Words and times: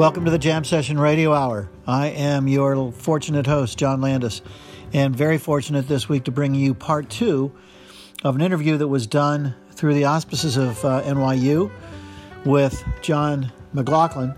Welcome 0.00 0.24
to 0.24 0.30
the 0.30 0.38
Jam 0.38 0.64
Session 0.64 0.98
Radio 0.98 1.34
Hour. 1.34 1.68
I 1.86 2.06
am 2.06 2.48
your 2.48 2.90
fortunate 2.90 3.46
host, 3.46 3.76
John 3.76 4.00
Landis, 4.00 4.40
and 4.94 5.14
very 5.14 5.36
fortunate 5.36 5.88
this 5.88 6.08
week 6.08 6.24
to 6.24 6.30
bring 6.30 6.54
you 6.54 6.72
part 6.72 7.10
two 7.10 7.52
of 8.24 8.34
an 8.34 8.40
interview 8.40 8.78
that 8.78 8.88
was 8.88 9.06
done 9.06 9.54
through 9.72 9.92
the 9.92 10.06
auspices 10.06 10.56
of 10.56 10.82
uh, 10.86 11.02
NYU 11.02 11.70
with 12.46 12.82
John 13.02 13.52
McLaughlin. 13.74 14.34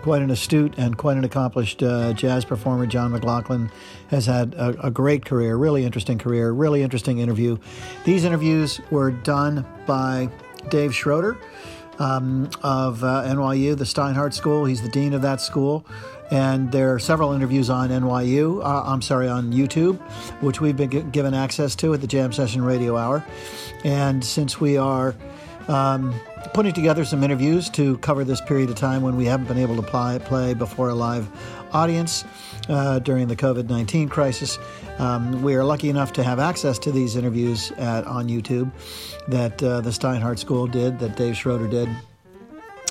Quite 0.00 0.22
an 0.22 0.30
astute 0.30 0.72
and 0.78 0.96
quite 0.96 1.18
an 1.18 1.24
accomplished 1.24 1.82
uh, 1.82 2.14
jazz 2.14 2.46
performer. 2.46 2.86
John 2.86 3.12
McLaughlin 3.12 3.70
has 4.08 4.24
had 4.24 4.54
a, 4.54 4.86
a 4.86 4.90
great 4.90 5.26
career, 5.26 5.56
really 5.56 5.84
interesting 5.84 6.16
career, 6.16 6.50
really 6.52 6.82
interesting 6.82 7.18
interview. 7.18 7.58
These 8.06 8.24
interviews 8.24 8.80
were 8.90 9.10
done 9.10 9.66
by 9.86 10.30
Dave 10.70 10.94
Schroeder 10.94 11.36
um, 11.98 12.50
of 12.62 13.02
uh, 13.04 13.24
NYU, 13.24 13.76
the 13.76 13.84
Steinhardt 13.84 14.34
School. 14.34 14.64
He's 14.64 14.82
the 14.82 14.88
dean 14.88 15.14
of 15.14 15.22
that 15.22 15.40
school. 15.40 15.84
And 16.30 16.72
there 16.72 16.92
are 16.94 16.98
several 16.98 17.32
interviews 17.32 17.68
on 17.70 17.90
NYU, 17.90 18.64
uh, 18.64 18.82
I'm 18.84 19.02
sorry, 19.02 19.28
on 19.28 19.52
YouTube, 19.52 20.00
which 20.40 20.60
we've 20.60 20.76
been 20.76 20.90
g- 20.90 21.02
given 21.02 21.34
access 21.34 21.74
to 21.76 21.92
at 21.94 22.00
the 22.00 22.06
Jam 22.06 22.32
Session 22.32 22.62
Radio 22.62 22.96
Hour. 22.96 23.24
And 23.84 24.24
since 24.24 24.60
we 24.60 24.76
are 24.76 25.14
um, 25.68 26.14
putting 26.54 26.72
together 26.72 27.04
some 27.04 27.22
interviews 27.22 27.68
to 27.70 27.98
cover 27.98 28.24
this 28.24 28.40
period 28.40 28.70
of 28.70 28.76
time 28.76 29.02
when 29.02 29.16
we 29.16 29.26
haven't 29.26 29.46
been 29.46 29.58
able 29.58 29.76
to 29.76 29.82
play, 29.82 30.18
play 30.18 30.54
before 30.54 30.88
a 30.88 30.94
live 30.94 31.28
audience 31.74 32.24
uh, 32.68 32.98
during 33.00 33.28
the 33.28 33.36
COVID 33.36 33.68
19 33.68 34.08
crisis. 34.08 34.58
Um, 34.98 35.42
we 35.42 35.54
are 35.54 35.64
lucky 35.64 35.90
enough 35.90 36.12
to 36.14 36.22
have 36.22 36.38
access 36.38 36.78
to 36.80 36.92
these 36.92 37.16
interviews 37.16 37.72
at, 37.72 38.06
on 38.06 38.28
YouTube 38.28 38.70
that 39.28 39.62
uh, 39.62 39.80
the 39.80 39.90
Steinhardt 39.90 40.38
School 40.38 40.66
did, 40.66 40.98
that 41.00 41.16
Dave 41.16 41.36
Schroeder 41.36 41.66
did. 41.66 41.88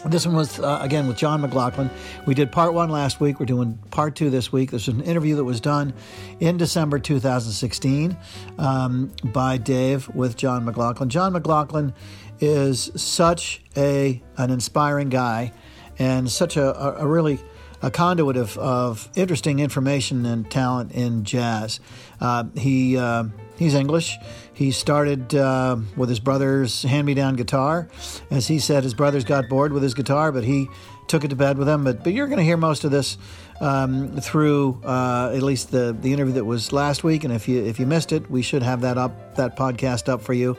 This 0.06 0.25
one 0.25 0.36
was, 0.36 0.59
uh, 0.59 0.80
again, 0.81 1.08
with 1.08 1.16
John 1.16 1.40
McLaughlin. 1.40 1.90
We 2.25 2.34
did 2.34 2.52
part 2.52 2.73
one 2.73 2.90
last 2.90 3.22
week. 3.22 3.40
We're 3.40 3.45
doing 3.45 3.78
part 3.90 4.16
two 4.16 4.30
this 4.30 4.52
week. 4.52 4.72
This 4.72 4.90
is 4.90 4.94
an 4.94 5.02
interview 5.02 5.38
that 5.38 5.45
was 5.45 5.62
done 5.62 5.94
in 6.42 6.58
December 6.58 7.00
2016 7.00 8.18
um, 8.58 9.14
by 9.23 9.56
Dave 9.58 10.09
with 10.09 10.36
John 10.36 10.66
McLaughlin. 10.66 11.08
John 11.08 11.31
McLaughlin 11.31 11.94
is 12.42 12.92
such 12.95 13.62
a 13.78 14.22
an 14.36 14.50
inspiring 14.50 15.08
guy 15.08 15.53
and 16.00 16.30
such 16.30 16.58
a, 16.58 16.78
a, 16.78 17.06
a 17.06 17.08
really 17.08 17.40
a 17.84 17.92
conduit 17.92 18.38
of, 18.38 18.58
of 18.58 19.09
interesting 19.14 19.59
information 19.59 20.26
and 20.26 20.50
talent 20.50 20.94
in 20.94 21.26
jazz. 21.26 21.81
Uh, 22.20 22.45
he 22.56 22.98
uh, 22.98 23.25
he's 23.58 23.75
English. 23.75 24.17
He 24.53 24.72
started 24.72 25.36
uh, 25.36 25.78
with 25.98 26.09
his 26.09 26.20
brother's 26.20 26.84
hand-me-down 26.84 27.36
guitar. 27.36 27.90
As 28.31 28.48
he 28.48 28.59
said, 28.59 28.84
his 28.84 28.94
brothers 28.94 29.25
got 29.25 29.50
bored 29.50 29.73
with 29.73 29.84
his 29.84 29.94
guitar, 29.94 30.31
but 30.31 30.44
he 30.44 30.70
took 31.08 31.25
it 31.25 31.30
to 31.30 31.36
bed 31.36 31.58
with 31.58 31.67
him. 31.67 31.84
But 31.84 32.03
but 32.06 32.14
you're 32.14 32.28
going 32.28 32.38
to 32.38 32.44
hear 32.44 32.56
most 32.56 32.86
of 32.86 32.92
this 32.92 33.17
um, 33.59 34.16
through 34.22 34.80
uh, 34.86 35.34
at 35.36 35.44
least 35.44 35.72
the 35.72 35.95
the 36.00 36.14
interview 36.14 36.36
that 36.36 36.45
was 36.45 36.72
last 36.72 37.03
week. 37.03 37.25
And 37.25 37.34
if 37.34 37.50
you 37.50 37.62
if 37.66 37.81
you 37.81 37.86
missed 37.86 38.14
it, 38.14 38.31
we 38.31 38.42
should 38.42 38.64
have 38.64 38.81
that 38.81 38.97
up 38.97 39.36
that 39.36 39.58
podcast 39.58 40.08
up 40.08 40.22
for 40.22 40.34
you 40.34 40.56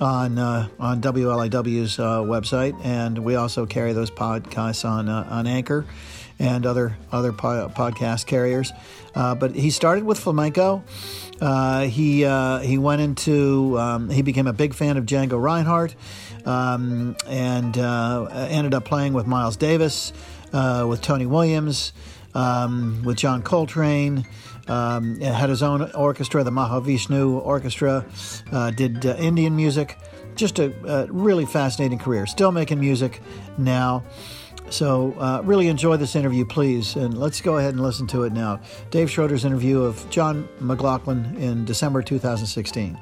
on 0.00 0.36
uh, 0.36 0.68
on 0.80 1.00
WLIW's 1.00 2.00
uh, 2.00 2.22
website, 2.22 2.76
and 2.84 3.18
we 3.18 3.36
also 3.36 3.66
carry 3.66 3.92
those 3.92 4.10
podcasts 4.10 4.84
on 4.84 5.08
uh, 5.08 5.28
on 5.30 5.46
Anchor 5.46 5.86
and 6.38 6.66
other 6.66 6.96
other 7.12 7.32
po- 7.32 7.70
podcast 7.74 8.26
carriers. 8.26 8.72
Uh, 9.14 9.34
but 9.34 9.54
he 9.54 9.70
started 9.70 10.04
with 10.04 10.18
flamenco. 10.18 10.84
Uh, 11.40 11.82
he 11.84 12.24
uh, 12.24 12.58
he 12.58 12.78
went 12.78 13.00
into 13.00 13.78
um, 13.78 14.10
he 14.10 14.22
became 14.22 14.46
a 14.46 14.52
big 14.52 14.74
fan 14.74 14.96
of 14.96 15.06
Django 15.06 15.40
Reinhardt, 15.40 15.94
um, 16.44 17.16
and 17.26 17.76
uh, 17.78 18.26
ended 18.50 18.74
up 18.74 18.84
playing 18.84 19.12
with 19.12 19.26
Miles 19.26 19.56
Davis, 19.56 20.12
uh, 20.52 20.86
with 20.88 21.00
Tony 21.02 21.26
Williams, 21.26 21.92
um, 22.34 23.02
with 23.04 23.16
John 23.16 23.42
Coltrane. 23.42 24.26
Um, 24.68 25.20
had 25.20 25.48
his 25.48 25.62
own 25.62 25.92
orchestra, 25.92 26.42
the 26.42 26.50
Mahavishnu 26.50 27.40
Orchestra. 27.40 28.04
Uh, 28.50 28.72
did 28.72 29.04
Indian 29.04 29.54
music. 29.54 29.96
Just 30.34 30.58
a, 30.58 30.74
a 30.84 31.06
really 31.06 31.46
fascinating 31.46 31.98
career. 31.98 32.26
Still 32.26 32.50
making 32.50 32.80
music 32.80 33.22
now. 33.56 34.02
So, 34.68 35.12
uh, 35.18 35.42
really 35.44 35.68
enjoy 35.68 35.96
this 35.96 36.16
interview, 36.16 36.44
please. 36.44 36.96
And 36.96 37.16
let's 37.18 37.40
go 37.40 37.58
ahead 37.58 37.74
and 37.74 37.82
listen 37.82 38.06
to 38.08 38.24
it 38.24 38.32
now. 38.32 38.60
Dave 38.90 39.10
Schroeder's 39.10 39.44
interview 39.44 39.82
of 39.82 40.08
John 40.10 40.48
McLaughlin 40.60 41.36
in 41.36 41.64
December 41.64 42.02
2016. 42.02 42.98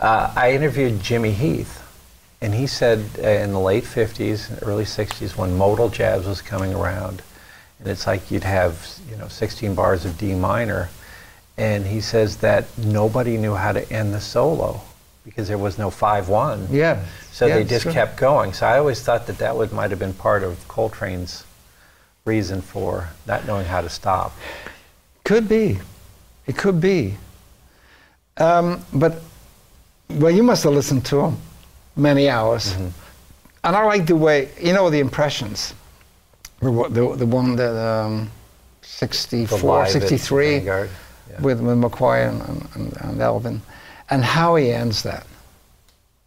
Uh, 0.00 0.32
I 0.36 0.52
interviewed 0.52 1.00
Jimmy 1.00 1.32
Heath, 1.32 1.82
and 2.40 2.54
he 2.54 2.66
said 2.66 3.04
uh, 3.18 3.26
in 3.26 3.52
the 3.52 3.60
late 3.60 3.84
50s, 3.84 4.66
early 4.66 4.84
60s, 4.84 5.36
when 5.36 5.56
modal 5.56 5.88
jazz 5.88 6.26
was 6.26 6.40
coming 6.40 6.74
around, 6.74 7.22
and 7.78 7.88
it's 7.88 8.06
like 8.06 8.30
you'd 8.30 8.44
have, 8.44 8.98
you 9.10 9.16
know, 9.16 9.28
16 9.28 9.74
bars 9.74 10.04
of 10.04 10.18
D 10.18 10.34
minor, 10.34 10.88
and 11.56 11.86
he 11.86 12.00
says 12.00 12.38
that 12.38 12.66
nobody 12.78 13.36
knew 13.36 13.54
how 13.54 13.72
to 13.72 13.90
end 13.92 14.12
the 14.12 14.20
solo 14.20 14.80
because 15.24 15.48
there 15.48 15.58
was 15.58 15.78
no 15.78 15.90
5-1. 15.90 16.68
Yeah. 16.70 17.02
So 17.32 17.46
yeah, 17.46 17.56
they 17.56 17.64
just 17.64 17.84
sure. 17.84 17.92
kept 17.92 18.16
going. 18.16 18.52
So 18.52 18.66
I 18.66 18.78
always 18.78 19.00
thought 19.02 19.26
that 19.26 19.38
that 19.38 19.56
would 19.56 19.72
might 19.72 19.90
have 19.90 19.98
been 19.98 20.14
part 20.14 20.42
of 20.42 20.66
Coltrane's 20.68 21.44
reason 22.24 22.60
for 22.60 23.08
not 23.26 23.46
knowing 23.46 23.66
how 23.66 23.80
to 23.80 23.88
stop. 23.88 24.32
Could 25.24 25.48
be. 25.48 25.78
It 26.46 26.56
could 26.56 26.80
be. 26.80 27.16
Um, 28.36 28.84
but, 28.92 29.22
well, 30.10 30.30
you 30.30 30.42
must 30.42 30.64
have 30.64 30.74
listened 30.74 31.06
to 31.06 31.20
him 31.20 31.36
many 31.96 32.28
hours. 32.28 32.72
Mm-hmm. 32.72 32.88
And 33.64 33.76
I 33.76 33.84
like 33.84 34.06
the 34.06 34.16
way, 34.16 34.50
you 34.60 34.74
know, 34.74 34.90
the 34.90 35.00
impressions. 35.00 35.72
The, 36.60 36.70
the, 36.90 37.16
the 37.16 37.26
one 37.26 37.56
that 37.56 37.74
um, 37.76 38.30
64, 38.82 39.58
live 39.58 39.86
at 39.86 39.90
63 39.90 40.58
Yeah. 40.58 40.86
with, 41.40 41.60
with 41.60 41.78
McCoy 41.78 42.28
and, 42.28 42.68
and, 42.74 42.96
and 43.00 43.20
Elvin. 43.20 43.62
And 44.10 44.24
how 44.24 44.56
he 44.56 44.70
ends 44.70 45.02
that. 45.02 45.26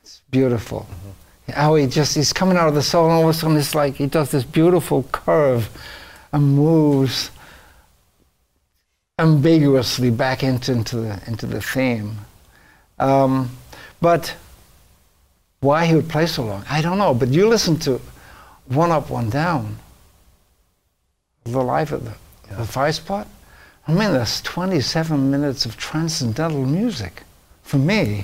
It's 0.02 0.22
beautiful. 0.32 0.88
Mm-hmm. 0.90 1.52
How 1.52 1.76
he 1.76 1.88
just, 1.88 2.16
he's 2.16 2.34
coming 2.34 2.58
out 2.58 2.68
of 2.68 2.76
the 2.76 2.82
solo 2.82 3.10
and 3.10 3.14
all 3.14 3.30
of 3.30 3.30
a 3.30 3.34
sudden 3.34 3.58
it's 3.58 3.76
like 3.76 3.96
he 3.96 4.08
does 4.08 4.32
this 4.32 4.44
beautiful 4.44 5.04
curve 5.12 5.70
and 6.34 6.56
moves 6.56 7.32
ambiguously 9.20 10.10
back 10.10 10.44
into, 10.44 10.72
into, 10.72 10.98
the, 10.98 11.22
into 11.28 11.46
the 11.46 11.62
theme. 11.62 12.18
Um, 13.00 13.50
but 14.02 14.36
why 15.59 15.86
he 15.86 15.96
would 15.96 16.09
play 16.09 16.28
so 16.28 16.46
long, 16.46 16.64
I 16.70 16.82
don't 16.82 16.98
know. 16.98 17.14
But 17.14 17.30
you 17.30 17.48
listen 17.48 17.78
to 17.80 18.00
One 18.66 18.92
Up, 18.92 19.09
One 19.09 19.30
Down, 19.30 19.78
the 21.44 21.64
life 21.64 21.92
of 21.92 22.06
the, 22.06 22.14
the 22.56 22.66
five 22.66 22.96
spot. 22.96 23.28
I 23.88 23.94
mean, 23.94 24.12
that's 24.12 24.42
27 24.42 25.32
minutes 25.32 25.66
of 25.66 25.78
transcendental 25.78 26.66
music. 26.66 27.24
For 27.67 27.78
me, 27.78 28.23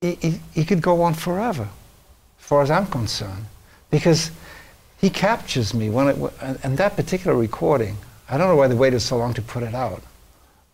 he, 0.00 0.40
he, 0.52 0.64
could 0.64 0.82
go 0.82 1.02
on 1.02 1.14
forever, 1.14 1.68
as 2.40 2.44
far 2.44 2.62
as 2.62 2.70
I'm 2.70 2.88
concerned, 2.88 3.46
because 3.92 4.32
he 5.00 5.08
captures 5.08 5.72
me 5.72 5.88
when 5.88 6.08
it, 6.08 6.16
and- 6.42 6.58
and 6.64 6.78
that 6.78 6.96
particular 6.96 7.36
recording. 7.36 7.96
I 8.28 8.36
don't 8.38 8.48
know 8.48 8.56
why 8.56 8.66
they 8.66 8.74
waited 8.74 9.02
so 9.02 9.16
long 9.16 9.34
to 9.34 9.42
put 9.42 9.62
it 9.62 9.72
out, 9.72 10.02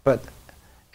but 0.04 0.24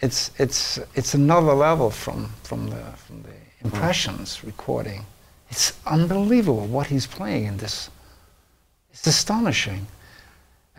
it's 0.00 0.32
it's 0.38 0.80
it's 0.96 1.14
another 1.14 1.54
level 1.54 1.88
from 1.88 2.32
from 2.42 2.66
the 2.66 2.82
from 2.96 3.22
the 3.22 3.28
hmm. 3.28 3.66
impressions 3.66 4.42
recording. 4.42 5.06
It's 5.50 5.72
unbelievable 5.86 6.66
what 6.66 6.88
he's 6.88 7.06
playing 7.06 7.44
in 7.44 7.58
this. 7.58 7.90
It's 8.90 9.06
astonishing, 9.06 9.86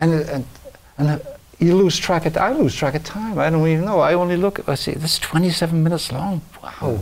and 0.00 0.12
and 0.12 0.44
and 0.98 1.22
you 1.60 1.76
lose 1.76 1.98
track 1.98 2.26
of. 2.26 2.36
I 2.36 2.52
lose 2.52 2.74
track 2.74 2.94
of 2.94 3.04
time. 3.04 3.38
I 3.38 3.50
don't 3.50 3.66
even 3.68 3.84
know. 3.84 4.00
I 4.00 4.14
only 4.14 4.36
look. 4.36 4.66
I 4.68 4.74
see 4.74 4.92
this 4.92 5.14
is 5.14 5.18
27 5.18 5.82
minutes 5.82 6.10
long. 6.10 6.40
Wow. 6.62 7.00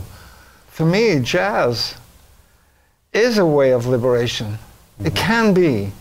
For 0.67 0.85
me, 0.85 1.19
jazz 1.19 1.95
is 3.13 3.37
a 3.37 3.45
way 3.45 3.71
of 3.71 3.85
liberation. 3.85 4.57
It 4.99 5.13
mm-hmm. 5.13 5.15
can 5.15 5.53
be. 5.53 5.91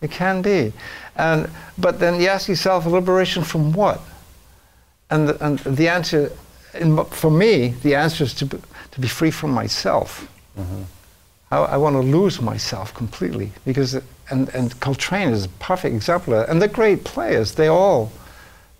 It 0.00 0.10
can 0.10 0.42
be. 0.42 0.72
And, 1.16 1.48
but 1.78 2.00
then 2.00 2.20
you 2.20 2.28
ask 2.28 2.48
yourself, 2.48 2.86
liberation 2.86 3.44
from 3.44 3.72
what? 3.72 4.00
And 5.10 5.28
the, 5.28 5.44
and 5.44 5.58
the 5.60 5.88
answer, 5.88 6.32
in, 6.74 7.04
for 7.04 7.30
me, 7.30 7.68
the 7.82 7.94
answer 7.94 8.24
is 8.24 8.34
to 8.34 8.46
be, 8.46 8.58
to 8.90 9.00
be 9.00 9.08
free 9.08 9.30
from 9.30 9.52
myself. 9.52 10.28
Mm-hmm. 10.58 10.82
I, 11.52 11.58
I 11.58 11.76
want 11.76 11.94
to 11.96 12.00
lose 12.00 12.40
myself 12.40 12.94
completely 12.94 13.52
because, 13.66 13.94
and, 14.30 14.48
and 14.54 14.78
Coltrane 14.80 15.28
is 15.28 15.44
a 15.44 15.48
perfect 15.60 15.94
example 15.94 16.32
of 16.32 16.40
that. 16.40 16.50
And 16.50 16.60
they're 16.60 16.68
great 16.68 17.04
players. 17.04 17.54
They 17.54 17.68
all, 17.68 18.10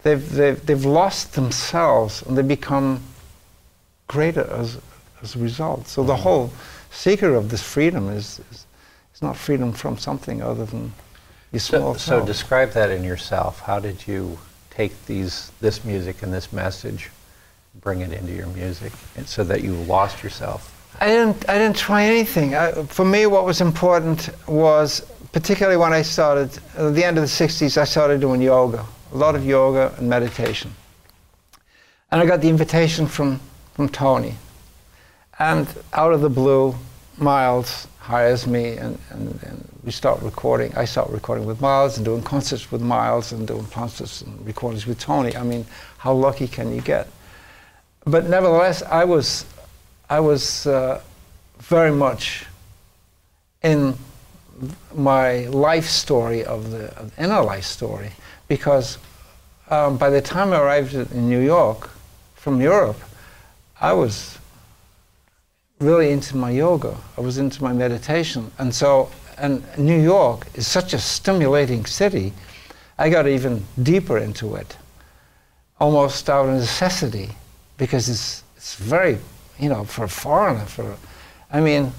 they've, 0.02 0.26
they've, 0.32 0.64
they've 0.64 0.84
lost 0.84 1.34
themselves 1.34 2.22
and 2.22 2.36
they 2.36 2.42
become 2.42 3.02
greater 4.08 4.50
as, 4.50 4.78
as 5.22 5.36
a 5.36 5.38
result. 5.38 5.86
So 5.86 6.02
the 6.02 6.14
mm-hmm. 6.14 6.22
whole 6.22 6.52
secret 6.90 7.36
of 7.36 7.50
this 7.50 7.62
freedom 7.62 8.08
is, 8.08 8.40
is, 8.50 8.66
not 9.22 9.36
freedom 9.36 9.72
from 9.72 9.96
something 9.96 10.42
other 10.42 10.64
than 10.64 10.92
your 11.52 11.60
small 11.60 11.94
So, 11.94 12.19
so 12.19 12.26
describe 12.26 12.72
that 12.72 12.90
in 12.90 13.04
yourself. 13.04 13.60
How 13.60 13.78
did 13.78 14.04
you 14.04 14.36
take 14.69 15.06
these 15.06 15.52
this 15.60 15.84
music 15.84 16.24
and 16.24 16.34
this 16.34 16.52
message, 16.52 17.10
bring 17.80 18.00
it 18.00 18.12
into 18.12 18.32
your 18.32 18.48
music, 18.48 18.92
and 19.16 19.28
so 19.28 19.44
that 19.44 19.62
you 19.62 19.74
lost 19.74 20.24
yourself? 20.24 20.71
I 21.00 21.06
didn't. 21.06 21.48
I 21.48 21.58
didn't 21.58 21.76
try 21.76 22.04
anything. 22.04 22.54
I, 22.54 22.72
for 22.84 23.04
me, 23.04 23.26
what 23.26 23.44
was 23.44 23.60
important 23.60 24.30
was, 24.46 25.00
particularly 25.32 25.76
when 25.76 25.92
I 25.92 26.02
started 26.02 26.56
at 26.76 26.94
the 26.94 27.04
end 27.04 27.18
of 27.18 27.22
the 27.22 27.28
'60s, 27.28 27.76
I 27.76 27.84
started 27.84 28.20
doing 28.20 28.40
yoga, 28.40 28.84
a 29.12 29.16
lot 29.16 29.34
of 29.34 29.44
yoga 29.44 29.94
and 29.98 30.08
meditation. 30.08 30.72
And 32.10 32.20
I 32.20 32.26
got 32.26 32.40
the 32.40 32.48
invitation 32.48 33.06
from 33.06 33.40
from 33.74 33.88
Tony, 33.88 34.36
and 35.38 35.66
out 35.92 36.12
of 36.12 36.20
the 36.20 36.30
blue, 36.30 36.74
Miles 37.18 37.88
hires 37.98 38.46
me, 38.46 38.76
and, 38.76 38.98
and, 39.10 39.42
and 39.42 39.68
we 39.84 39.92
start 39.92 40.20
recording. 40.22 40.74
I 40.76 40.84
start 40.84 41.08
recording 41.10 41.46
with 41.46 41.60
Miles 41.60 41.96
and 41.96 42.04
doing 42.04 42.22
concerts 42.22 42.70
with 42.70 42.82
Miles 42.82 43.32
and 43.32 43.46
doing 43.46 43.66
concerts 43.66 44.22
and 44.22 44.44
recordings 44.46 44.86
with 44.86 44.98
Tony. 44.98 45.36
I 45.36 45.42
mean, 45.42 45.64
how 45.98 46.12
lucky 46.12 46.48
can 46.48 46.74
you 46.74 46.80
get? 46.80 47.08
But 48.04 48.28
nevertheless, 48.28 48.82
I 48.82 49.04
was 49.04 49.46
I 50.12 50.20
was 50.20 50.66
uh, 50.66 51.00
very 51.58 51.90
much 51.90 52.44
in 53.62 53.96
my 54.94 55.46
life 55.46 55.86
story 55.86 56.44
of 56.44 56.70
the, 56.70 56.94
of 56.98 57.18
inner 57.18 57.40
life 57.40 57.64
story 57.64 58.10
because 58.46 58.98
um, 59.70 59.96
by 59.96 60.10
the 60.10 60.20
time 60.20 60.52
I 60.52 60.60
arrived 60.60 60.92
in 60.92 61.30
New 61.30 61.40
York 61.40 61.88
from 62.34 62.60
Europe, 62.60 63.00
I 63.80 63.94
was 63.94 64.36
really 65.80 66.10
into 66.10 66.36
my 66.36 66.50
yoga. 66.50 66.94
I 67.16 67.22
was 67.22 67.38
into 67.38 67.62
my 67.62 67.72
meditation. 67.72 68.52
And 68.58 68.74
so, 68.74 69.10
and 69.38 69.64
New 69.78 69.98
York 69.98 70.46
is 70.52 70.66
such 70.66 70.92
a 70.92 70.98
stimulating 70.98 71.86
city, 71.86 72.34
I 72.98 73.08
got 73.08 73.26
even 73.26 73.64
deeper 73.82 74.18
into 74.18 74.56
it, 74.56 74.76
almost 75.80 76.28
out 76.28 76.50
of 76.50 76.56
necessity, 76.56 77.30
because 77.78 78.10
it's, 78.10 78.44
it's 78.58 78.74
very 78.74 79.18
you 79.62 79.68
know, 79.68 79.84
for 79.84 80.04
a 80.04 80.08
foreigner, 80.08 80.66
for, 80.66 80.96
I 81.52 81.60
mean, 81.60 81.92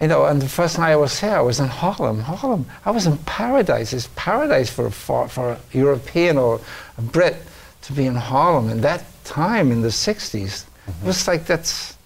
you 0.00 0.08
know, 0.08 0.26
and 0.26 0.42
the 0.42 0.48
first 0.48 0.78
night 0.78 0.92
I 0.92 0.96
was 0.96 1.18
here, 1.18 1.30
I 1.30 1.40
was 1.40 1.58
in 1.58 1.66
Harlem. 1.66 2.20
Harlem, 2.20 2.66
I 2.84 2.90
was 2.90 3.06
in 3.06 3.16
paradise. 3.18 3.94
It's 3.94 4.10
paradise 4.16 4.70
for, 4.70 4.90
for, 4.90 5.26
for 5.28 5.52
a 5.52 5.60
European 5.72 6.36
or 6.36 6.60
a 6.98 7.02
Brit 7.02 7.36
to 7.82 7.92
be 7.94 8.04
in 8.04 8.14
Harlem. 8.14 8.68
In 8.68 8.82
that 8.82 9.02
time, 9.24 9.72
in 9.72 9.80
the 9.80 9.88
60s, 9.88 10.36
mm-hmm. 10.36 10.90
it 10.90 11.06
was 11.06 11.26
like 11.26 11.46
that's, 11.46 11.96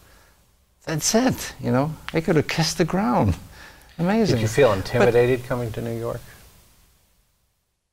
that's 0.84 1.12
it, 1.12 1.54
you 1.60 1.72
know. 1.72 1.92
I 2.14 2.20
could 2.20 2.36
have 2.36 2.46
kissed 2.46 2.78
the 2.78 2.84
ground. 2.84 3.36
Amazing. 3.98 4.36
Did 4.36 4.42
you 4.42 4.48
feel 4.48 4.72
intimidated 4.74 5.40
but, 5.40 5.48
coming 5.48 5.72
to 5.72 5.82
New 5.82 5.98
York? 5.98 6.20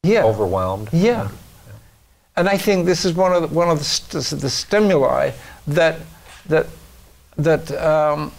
Yeah. 0.03 0.23
Overwhelmed? 0.23 0.89
Yeah. 0.93 1.01
yeah. 1.01 1.29
And 2.35 2.47
I 2.47 2.57
think 2.57 2.85
this 2.85 3.05
is 3.05 3.13
one 3.13 3.33
of 3.33 3.41
the, 3.41 3.47
one 3.47 3.69
of 3.69 3.79
the, 3.79 3.85
st- 3.85 4.39
the 4.39 4.49
stimuli 4.51 5.31
that 5.65 5.99
that 6.47 6.67
that 7.37 7.71
um, 7.71 8.31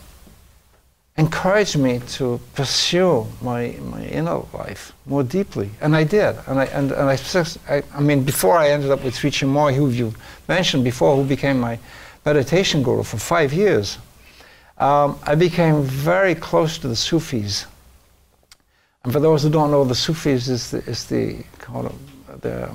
encouraged 1.19 1.79
me 1.79 2.01
to 2.07 2.41
pursue 2.55 3.27
my, 3.41 3.75
my 3.83 4.05
inner 4.07 4.43
life 4.53 4.93
more 5.07 5.23
deeply, 5.23 5.71
and 5.81 5.97
I 5.97 6.05
did. 6.05 6.37
And 6.47 6.61
I 6.61 6.65
and, 6.67 6.93
and 6.93 7.11
I, 7.11 7.75
I, 7.75 7.83
I 7.95 8.01
mean, 8.01 8.25
before 8.25 8.57
I 8.59 8.71
ended 8.71 8.91
up 8.91 9.03
with 9.03 9.17
Sri 9.17 9.31
Chinmoy, 9.31 9.75
who 9.75 9.89
you 9.91 10.15
mentioned 10.49 10.85
before, 10.85 11.17
who 11.17 11.25
became 11.25 11.59
my 11.59 11.79
meditation 12.25 12.83
guru 12.83 13.03
for 13.03 13.19
five 13.19 13.53
years, 13.53 13.99
um, 14.79 15.19
I 15.23 15.35
became 15.35 15.83
very 15.83 16.35
close 16.35 16.79
to 16.79 16.89
the 16.89 16.97
Sufis. 16.97 17.67
And 19.05 19.13
for 19.13 19.21
those 19.21 19.45
who 19.45 19.51
don't 19.51 19.71
know, 19.71 19.85
the 19.85 19.95
Sufis 19.95 20.49
is 20.49 20.71
the, 20.71 20.79
is 20.79 21.07
the 21.07 21.45
the, 22.43 22.71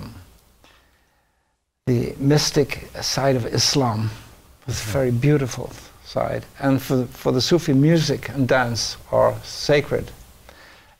the 1.85 2.15
mystic 2.17 2.87
side 3.01 3.35
of 3.35 3.45
Islam 3.45 4.09
it's 4.67 4.85
a 4.85 4.89
very 4.89 5.11
beautiful 5.11 5.71
side. 6.03 6.45
And 6.59 6.81
for, 6.81 7.05
for 7.05 7.31
the 7.31 7.41
Sufi 7.41 7.73
music 7.73 8.29
and 8.29 8.47
dance 8.47 8.97
are 9.11 9.35
sacred. 9.43 10.11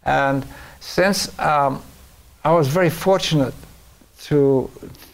And 0.03 0.45
since 0.79 1.37
um, 1.39 1.81
I 2.43 2.51
was 2.53 2.67
very 2.67 2.89
fortunate 2.89 3.53
to, 4.23 4.69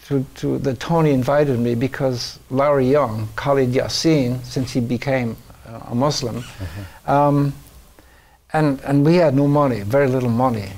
to, 0.06 0.26
to 0.36 0.58
that 0.60 0.80
Tony 0.80 1.12
invited 1.12 1.60
me 1.60 1.76
because 1.76 2.40
Larry 2.50 2.90
Young, 2.90 3.28
Khalid 3.36 3.70
Yasin, 3.70 4.44
since 4.46 4.72
he 4.72 4.80
became 4.80 5.36
uh, 5.68 5.92
a 5.92 5.96
Muslim, 5.96 6.42
mm-hmm. 6.42 7.10
um, 7.12 7.54
and, 8.54 8.80
and 8.82 9.06
we 9.06 9.16
had 9.16 9.36
no 9.36 9.48
money, 9.48 9.82
very 9.82 10.08
little 10.08 10.30
money. 10.30 10.70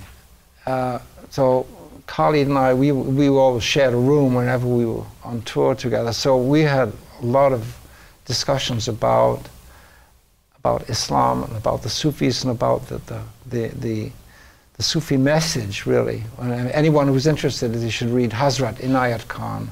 Uh, 0.66 1.00
so 1.30 1.68
Khalid 2.08 2.48
and 2.48 2.58
I, 2.58 2.74
we, 2.74 2.92
we 2.92 3.30
all 3.30 3.60
shared 3.60 3.94
a 3.94 3.98
room 3.98 4.34
whenever 4.34 4.68
we 4.68 4.86
were 4.86 5.04
on 5.24 5.42
tour 5.44 5.76
together. 5.76 6.12
So 6.12 6.38
we 6.38 6.62
had 6.62 6.92
a 7.22 7.26
lot 7.26 7.54
of 7.54 7.78
discussions 8.26 8.88
about 8.88 9.42
about 10.56 10.90
Islam 10.90 11.44
and 11.44 11.56
about 11.56 11.84
the 11.84 11.90
Sufis 11.90 12.44
and 12.44 12.52
about 12.52 12.88
the 12.88 12.98
the, 13.10 13.22
the, 13.48 13.68
the, 13.70 14.12
the 14.78 14.84
Sufi 14.84 15.18
message, 15.18 15.86
really. 15.86 16.24
Anyone 16.42 17.08
who's 17.08 17.28
interested, 17.28 17.74
they 17.74 17.90
should 17.90 18.10
read 18.10 18.32
Hazrat 18.32 18.76
Inayat 18.76 19.28
Khan, 19.28 19.72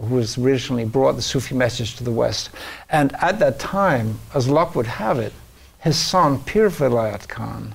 who 0.00 0.16
was 0.16 0.36
originally 0.38 0.84
brought 0.84 1.14
the 1.16 1.22
Sufi 1.22 1.54
message 1.54 1.96
to 1.96 2.04
the 2.04 2.10
West. 2.10 2.50
And 2.90 3.14
at 3.20 3.38
that 3.38 3.58
time, 3.58 4.18
as 4.34 4.48
luck 4.48 4.74
would 4.74 4.86
have 4.86 5.18
it, 5.18 5.32
his 5.78 5.96
son, 5.96 6.40
Pir 6.44 6.68
Vilayat 6.68 7.28
Khan, 7.28 7.74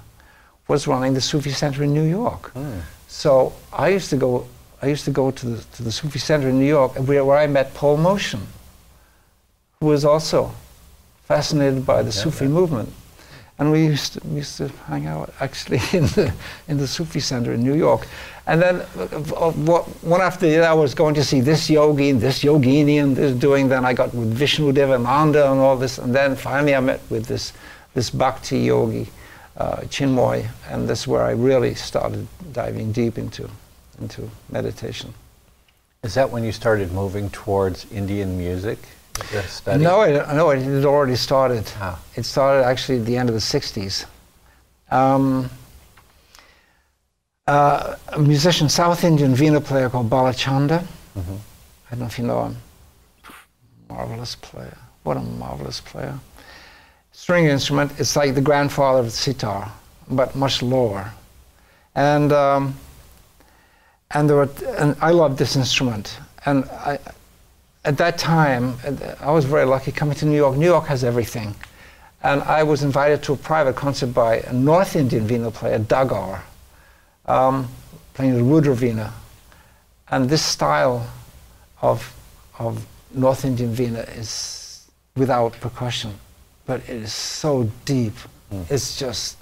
was 0.67 0.87
running 0.87 1.13
the 1.13 1.21
Sufi 1.21 1.51
Center 1.51 1.83
in 1.83 1.93
New 1.93 2.03
York. 2.03 2.53
Mm. 2.53 2.81
So 3.07 3.53
I 3.71 3.87
used 3.89 4.09
to 4.09 4.17
go 4.17 4.47
I 4.81 4.87
used 4.87 5.05
to 5.05 5.11
go 5.11 5.31
to 5.31 5.45
the, 5.47 5.63
to 5.75 5.83
the 5.83 5.91
Sufi 5.91 6.19
Center 6.19 6.49
in 6.49 6.59
New 6.59 6.67
York, 6.67 6.91
where, 7.07 7.25
where 7.25 7.37
I 7.37 7.47
met 7.47 7.73
Paul 7.73 7.97
Motian 7.97 8.43
who 9.79 9.87
was 9.87 10.05
also 10.05 10.51
fascinated 11.23 11.85
by 11.85 12.01
the 12.01 12.09
yeah, 12.09 12.23
Sufi 12.23 12.45
yeah. 12.45 12.51
movement. 12.51 12.93
And 13.59 13.71
we 13.71 13.85
used, 13.85 14.13
to, 14.13 14.27
we 14.27 14.37
used 14.37 14.57
to 14.57 14.67
hang 14.85 15.07
out 15.07 15.33
actually 15.39 15.81
in 15.93 16.05
the, 16.07 16.33
in 16.67 16.77
the 16.77 16.87
Sufi 16.87 17.19
Center 17.19 17.53
in 17.53 17.63
New 17.63 17.73
York. 17.73 18.07
And 18.45 18.61
then 18.61 18.75
uh, 18.95 19.51
one 19.51 20.21
after 20.21 20.47
the 20.47 20.57
other, 20.59 20.67
I 20.67 20.73
was 20.73 20.93
going 20.93 21.15
to 21.15 21.23
see 21.23 21.41
this 21.41 21.69
yogi 21.69 22.11
and 22.11 22.21
this 22.21 22.43
yogini 22.43 23.01
and 23.03 23.15
this 23.15 23.35
doing. 23.35 23.67
Then 23.67 23.83
I 23.83 23.93
got 23.93 24.13
with 24.13 24.31
Vishnu 24.33 24.71
Devananda 24.71 25.51
and 25.51 25.59
all 25.59 25.75
this. 25.75 25.97
And 25.97 26.13
then 26.13 26.35
finally 26.35 26.75
I 26.75 26.79
met 26.79 27.01
with 27.09 27.25
this, 27.25 27.51
this 27.93 28.09
bhakti 28.09 28.59
yogi, 28.59 29.09
uh, 29.57 29.77
Chinmoy. 29.87 30.47
And 30.69 30.87
this 30.87 31.01
is 31.01 31.07
where 31.07 31.23
I 31.23 31.31
really 31.31 31.73
started 31.73 32.27
diving 32.53 32.91
deep 32.91 33.17
into, 33.17 33.49
into 33.99 34.29
meditation. 34.49 35.13
Is 36.03 36.13
that 36.13 36.29
when 36.29 36.43
you 36.43 36.51
started 36.51 36.93
moving 36.93 37.29
towards 37.31 37.91
Indian 37.91 38.37
music? 38.37 38.77
No, 39.81 40.01
it, 40.01 40.27
no, 40.33 40.49
it 40.51 40.61
had 40.61 40.85
already 40.85 41.15
started. 41.15 41.69
Ah. 41.79 41.99
It 42.15 42.23
started 42.23 42.65
actually 42.65 42.99
at 42.99 43.05
the 43.05 43.17
end 43.17 43.29
of 43.29 43.35
the 43.35 43.41
60s. 43.41 44.05
Um, 44.89 45.49
uh, 47.47 47.95
a 48.09 48.19
musician, 48.19 48.69
South 48.69 49.03
Indian 49.03 49.33
Veena 49.33 49.63
player 49.63 49.89
called 49.89 50.09
Balachander. 50.09 50.85
Mm-hmm. 51.17 51.33
I 51.33 51.89
don't 51.91 51.99
know 51.99 52.05
if 52.05 52.19
you 52.19 52.25
know 52.25 52.45
him. 52.45 52.57
Marvelous 53.89 54.35
player. 54.35 54.77
What 55.03 55.17
a 55.17 55.21
marvelous 55.21 55.79
player. 55.79 56.19
String 57.13 57.45
instrument, 57.45 57.91
it's 57.99 58.15
like 58.15 58.35
the 58.35 58.41
grandfather 58.41 58.99
of 58.99 59.05
the 59.05 59.11
sitar, 59.11 59.71
but 60.09 60.35
much 60.35 60.61
lower. 60.61 61.11
And, 61.95 62.31
um, 62.31 62.75
and, 64.11 64.29
there 64.29 64.37
were, 64.37 64.49
and 64.77 64.95
I 65.01 65.11
loved 65.11 65.37
this 65.37 65.55
instrument. 65.55 66.19
And 66.45 66.65
I, 66.65 66.99
at 67.87 67.97
that 67.99 68.17
time, 68.17 68.75
I 69.21 69.31
was 69.31 69.45
very 69.45 69.63
lucky 69.63 69.93
coming 69.93 70.15
to 70.15 70.25
New 70.25 70.35
York. 70.35 70.57
New 70.57 70.65
York 70.65 70.87
has 70.87 71.05
everything. 71.05 71.55
And 72.21 72.41
I 72.41 72.61
was 72.63 72.83
invited 72.83 73.23
to 73.23 73.33
a 73.33 73.37
private 73.37 73.77
concert 73.77 74.07
by 74.07 74.39
a 74.39 74.51
North 74.51 74.97
Indian 74.97 75.25
Veena 75.25 75.53
player, 75.53 75.79
Dagar, 75.79 76.43
um, 77.27 77.69
playing 78.13 78.35
the 78.35 78.43
Rudra 78.43 78.75
Veena. 78.75 79.13
And 80.09 80.29
this 80.29 80.41
style 80.41 81.09
of, 81.81 82.13
of 82.59 82.85
North 83.13 83.45
Indian 83.45 83.73
Veena 83.73 84.17
is 84.17 84.85
without 85.15 85.53
percussion, 85.53 86.13
but 86.65 86.81
it 86.81 87.03
is 87.03 87.13
so 87.13 87.71
deep. 87.85 88.15
Mm. 88.51 88.69
It's 88.69 88.99
just 88.99 89.37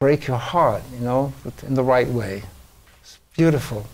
break 0.00 0.26
your 0.26 0.38
heart, 0.38 0.82
you 0.94 1.00
know, 1.00 1.34
in 1.66 1.74
the 1.74 1.84
right 1.84 2.08
way. 2.08 2.44
It's 3.02 3.18
beautiful. 3.36 3.86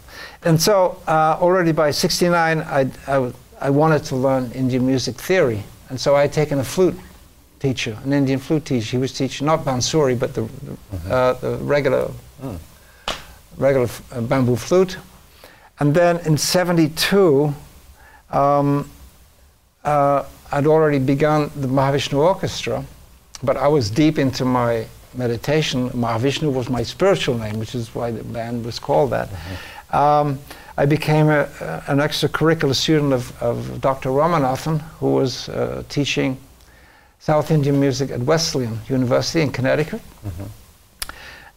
And 0.43 0.61
so 0.61 1.01
uh, 1.07 1.37
already 1.41 1.73
by 1.73 1.91
69, 1.91 2.61
I, 2.61 2.91
I, 3.07 3.33
I, 3.61 3.71
wanted 3.71 4.05
to 4.05 4.17
learn 4.17 4.51
Indian 4.53 4.87
music 4.87 5.17
theory. 5.17 5.63
And 5.91 6.01
so 6.01 6.17
I 6.17 6.23
had 6.23 6.33
taken 6.33 6.61
a 6.61 6.65
flute 6.65 6.99
teacher, 7.59 7.99
an 8.05 8.13
Indian 8.15 8.39
flute 8.39 8.65
teacher. 8.65 8.93
He 8.93 8.99
was 8.99 9.13
teaching 9.13 9.47
not 9.47 9.65
bansuri, 9.65 10.19
but 10.19 10.35
the, 10.35 10.43
mm-hmm. 10.43 11.13
uh, 11.13 11.35
the 11.35 11.57
regular, 11.59 12.11
mm. 12.43 12.59
regular 13.59 13.89
uh, 14.13 14.23
bamboo 14.23 14.57
flute. 14.57 14.97
And 15.79 15.95
then 15.95 16.19
in 16.27 16.39
72, 16.39 17.55
um, 18.31 18.91
uh, 19.85 20.25
I'd 20.53 20.67
already 20.67 20.99
begun 20.99 21.51
the 21.55 21.69
Mahavishnu 21.69 22.19
Orchestra, 22.19 22.85
but 23.43 23.57
I 23.57 23.69
was 23.69 23.91
deep 23.91 24.19
into 24.19 24.45
my 24.45 24.87
meditation. 25.15 25.91
Mahavishnu 25.91 26.53
was 26.53 26.69
my 26.69 26.83
spiritual 26.83 27.37
name, 27.37 27.59
which 27.59 27.75
is 27.75 27.95
why 27.95 28.11
the 28.11 28.25
band 28.25 28.65
was 28.65 28.79
called 28.79 29.11
that. 29.11 29.29
Mm-hmm. 29.29 29.55
Um, 29.93 30.39
I 30.77 30.87
became 30.87 31.29
a, 31.29 31.43
an 31.89 31.99
extracurricular 31.99 32.75
student 32.75 33.13
of, 33.13 33.43
of 33.43 33.81
Dr. 33.81 34.11
Ramanathan, 34.11 34.81
who 34.99 35.13
was 35.13 35.49
uh, 35.49 35.83
teaching 35.89 36.39
South 37.19 37.51
Indian 37.51 37.79
music 37.79 38.11
at 38.11 38.21
Wesleyan 38.21 38.79
University 38.89 39.43
in 39.43 39.53
Connecticut. 39.53 40.01
Mm-hmm. 40.25 40.45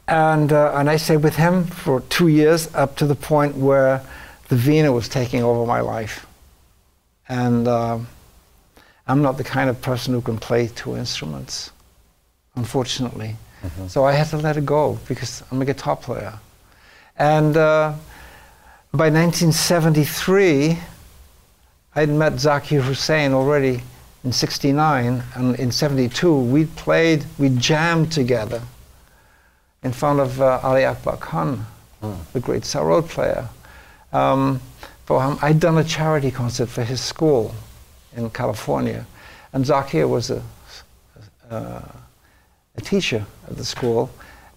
And, 0.08 0.52
uh, 0.52 0.74
and 0.76 0.90
I 0.90 0.98
stayed 0.98 1.24
with 1.24 1.38
him 1.38 1.64
for 1.64 2.02
two 2.02 2.28
years 2.28 2.74
up 2.76 2.98
to 2.98 3.06
the 3.06 3.16
point 3.16 3.56
where 3.56 4.02
the 4.50 4.56
Veena 4.58 4.94
was 4.94 5.08
taking 5.08 5.42
over 5.42 5.66
my 5.66 5.80
life. 5.80 6.26
And 7.30 7.68
uh, 7.68 8.00
I'm 9.08 9.22
not 9.22 9.38
the 9.38 9.44
kind 9.44 9.70
of 9.70 9.82
person 9.82 10.14
who 10.14 10.22
can 10.22 10.38
play 10.38 10.68
two 10.68 10.98
instruments, 10.98 11.72
unfortunately. 12.56 13.38
Mm-hmm. 13.64 13.88
So 13.88 14.04
I 14.04 14.12
had 14.12 14.28
to 14.28 14.38
let 14.38 14.58
it 14.58 14.66
go 14.66 15.00
because 15.08 15.44
I'm 15.50 15.62
a 15.62 15.66
guitar 15.66 15.96
player. 15.96 16.34
And 17.18 17.56
uh, 17.56 17.94
by 18.96 19.10
1973, 19.10 20.78
I'd 21.96 22.10
met 22.10 22.34
Zakir 22.34 22.82
Hussain 22.82 23.34
already 23.34 23.82
in 24.24 24.32
69 24.32 25.24
and 25.34 25.56
in 25.56 25.72
72 25.72 26.40
we 26.40 26.66
played 26.66 27.26
we 27.40 27.50
jammed 27.50 28.12
together 28.12 28.62
in 29.84 29.92
front 29.92 30.20
of 30.20 30.40
uh, 30.40 30.60
ali 30.64 30.86
akbar 30.86 31.18
khan 31.18 31.66
mm. 32.02 32.18
the 32.32 32.40
great 32.40 32.64
sarod 32.64 33.10
player 33.10 33.50
um, 34.14 34.62
for 35.06 35.22
him 35.22 35.38
i'd 35.42 35.60
done 35.60 35.78
a 35.78 35.84
charity 35.84 36.32
concert 36.32 36.68
for 36.70 36.84
his 36.84 37.02
school 37.02 37.54
in 38.16 38.30
california 38.30 39.06
and 39.52 39.66
zakir 39.66 40.08
was 40.08 40.32
a, 40.32 40.42
uh, 41.50 41.82
a 42.78 42.82
teacher 42.82 43.26
at 43.50 43.58
the 43.58 43.66
school 43.66 44.10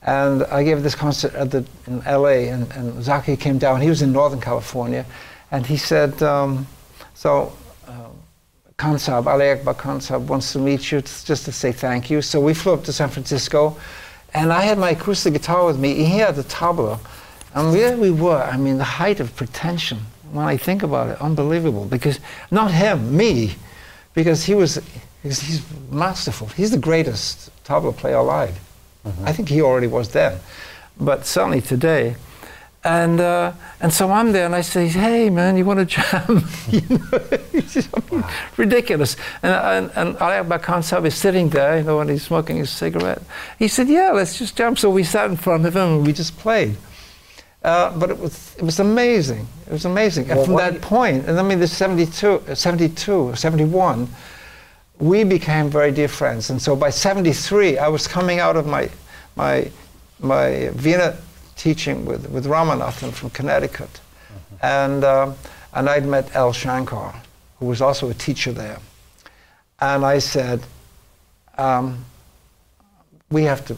and 0.07 0.45
i 0.45 0.63
gave 0.63 0.83
this 0.83 0.95
concert 0.95 1.35
at 1.35 1.51
the, 1.51 1.65
in 1.87 1.99
la 2.05 2.27
and, 2.27 2.71
and 2.73 2.93
zakir 3.03 3.39
came 3.39 3.59
down 3.59 3.81
he 3.81 3.89
was 3.89 4.03
in 4.03 4.13
northern 4.13 4.41
california 4.41 5.05
and 5.51 5.67
he 5.67 5.77
said 5.77 6.23
um, 6.23 6.67
so 7.15 7.53
Khan 8.77 8.99
Sahib, 8.99 9.27
Ali 9.27 9.51
Akbar 9.53 9.73
Khan 9.73 10.01
Sahib 10.03 10.29
wants 10.29 10.53
to 10.53 10.59
meet 10.59 10.93
you 10.93 11.01
just 11.01 11.45
to 11.47 11.53
say 11.53 11.73
thank 11.73 12.11
you. 12.11 12.21
So 12.21 12.41
we 12.41 12.53
flew 12.53 12.75
up 12.75 12.85
to 12.85 12.93
San 12.93 13.09
Francisco, 13.09 13.77
and 14.35 14.53
I 14.53 14.63
had 14.63 14.77
my 14.79 14.91
acoustic 14.91 15.33
guitar 15.33 15.65
with 15.65 15.79
me. 15.79 15.95
He 15.95 16.19
had 16.19 16.37
the 16.37 16.43
tabla. 16.43 16.99
And 17.55 17.75
there 17.75 17.97
we 17.97 18.11
were, 18.11 18.43
I 18.43 18.59
mean, 18.59 18.77
the 18.77 18.85
height 18.85 19.19
of 19.19 19.35
pretension. 19.35 19.99
When 20.31 20.47
I 20.47 20.59
think 20.59 20.83
about 20.83 21.09
it, 21.09 21.21
unbelievable. 21.23 21.87
Because, 21.87 22.21
not 22.51 22.71
him, 22.71 23.17
me, 23.17 23.55
because 24.13 24.45
he 24.45 24.55
was, 24.55 24.79
because 25.23 25.41
he's 25.41 25.63
masterful. 25.91 26.49
He's 26.49 26.71
the 26.71 26.79
greatest 26.79 27.51
tabla 27.65 27.97
player 27.97 28.17
alive. 28.17 28.59
Mm-hmm. 29.07 29.29
I 29.29 29.33
think 29.33 29.49
he 29.49 29.63
already 29.63 29.87
was 29.87 30.09
then. 30.11 30.41
But 30.99 31.27
certainly 31.27 31.61
today, 31.61 32.17
and, 32.87 33.21
uh, 33.21 33.53
and 33.81 33.93
so 33.93 34.13
I'm 34.13 34.31
there 34.31 34.47
and 34.47 34.55
I 34.55 34.61
say, 34.61 34.87
hey 34.87 35.29
man, 35.29 35.57
you 35.57 35.65
want 35.65 35.81
to 35.81 35.87
jam? 35.87 36.45
you 36.71 36.83
know, 36.89 38.01
wow. 38.11 38.31
ridiculous. 38.57 39.17
And, 39.43 39.53
and, 39.53 39.91
and 39.97 40.17
Ali 40.19 40.37
Akbar 40.37 40.61
Khan 40.61 40.83
Sahib 40.85 41.07
is 41.07 41.17
sitting 41.17 41.49
there, 41.49 41.79
you 41.79 41.83
know, 41.83 41.99
and 41.99 42.09
he's 42.09 42.23
smoking 42.23 42.59
his 42.59 42.71
cigarette. 42.71 43.23
He 43.59 43.67
said, 43.67 43.89
yeah, 43.89 44.13
let's 44.13 44.39
just 44.39 44.57
jam. 44.57 44.77
So 44.77 44.89
we 44.89 45.03
sat 45.03 45.29
in 45.29 45.37
front 45.37 45.67
of 45.67 45.75
him 45.75 45.83
and 45.83 46.07
we 46.07 46.13
just 46.13 46.39
played. 46.39 46.77
Uh, 47.65 47.97
but 47.99 48.11
it 48.11 48.19
was, 48.21 48.55
it 48.57 48.63
was 48.63 48.79
amazing. 48.79 49.49
It 49.67 49.73
was 49.73 49.85
amazing. 49.85 50.29
Well, 50.29 50.39
and 50.39 50.47
from 50.47 50.57
that 50.57 50.81
point, 50.81 51.27
and 51.27 51.41
I 51.41 51.43
mean, 51.43 51.59
the 51.59 51.67
72, 51.67 52.55
72, 52.55 53.35
71, 53.35 54.09
we 54.99 55.25
became 55.25 55.69
very 55.69 55.93
dear 55.93 56.09
friends. 56.09 56.51
And 56.51 56.61
so 56.61 56.75
by 56.75 56.91
73, 56.91 57.79
I 57.79 57.89
was 57.89 58.07
coming 58.07 58.39
out 58.39 58.57
of 58.57 58.67
my, 58.67 58.91
my, 59.37 59.71
my 60.21 60.71
Veena 60.73 61.17
teaching 61.57 62.05
with, 62.05 62.29
with 62.31 62.47
Ramanathan 62.47 63.13
from 63.13 63.31
Connecticut. 63.31 63.89
Mm-hmm. 63.91 64.67
And, 64.67 65.05
uh, 65.05 65.33
and 65.75 65.89
I'd 65.89 66.07
met 66.07 66.35
L. 66.35 66.53
Shankar, 66.53 67.15
who 67.59 67.67
was 67.67 67.83
also 67.83 68.09
a 68.09 68.15
teacher 68.15 68.53
there. 68.53 68.79
And 69.81 70.05
I 70.05 70.19
said, 70.19 70.63
um, 71.59 72.05
we 73.31 73.43
have 73.45 73.67
to 73.67 73.77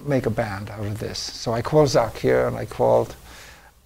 make 0.00 0.26
a 0.26 0.30
band 0.30 0.70
out 0.70 0.86
of 0.86 0.98
this. 0.98 1.18
So 1.18 1.52
I 1.52 1.62
called 1.62 1.88
Zakir 1.88 2.46
and 2.46 2.56
I 2.56 2.66
called 2.66 3.16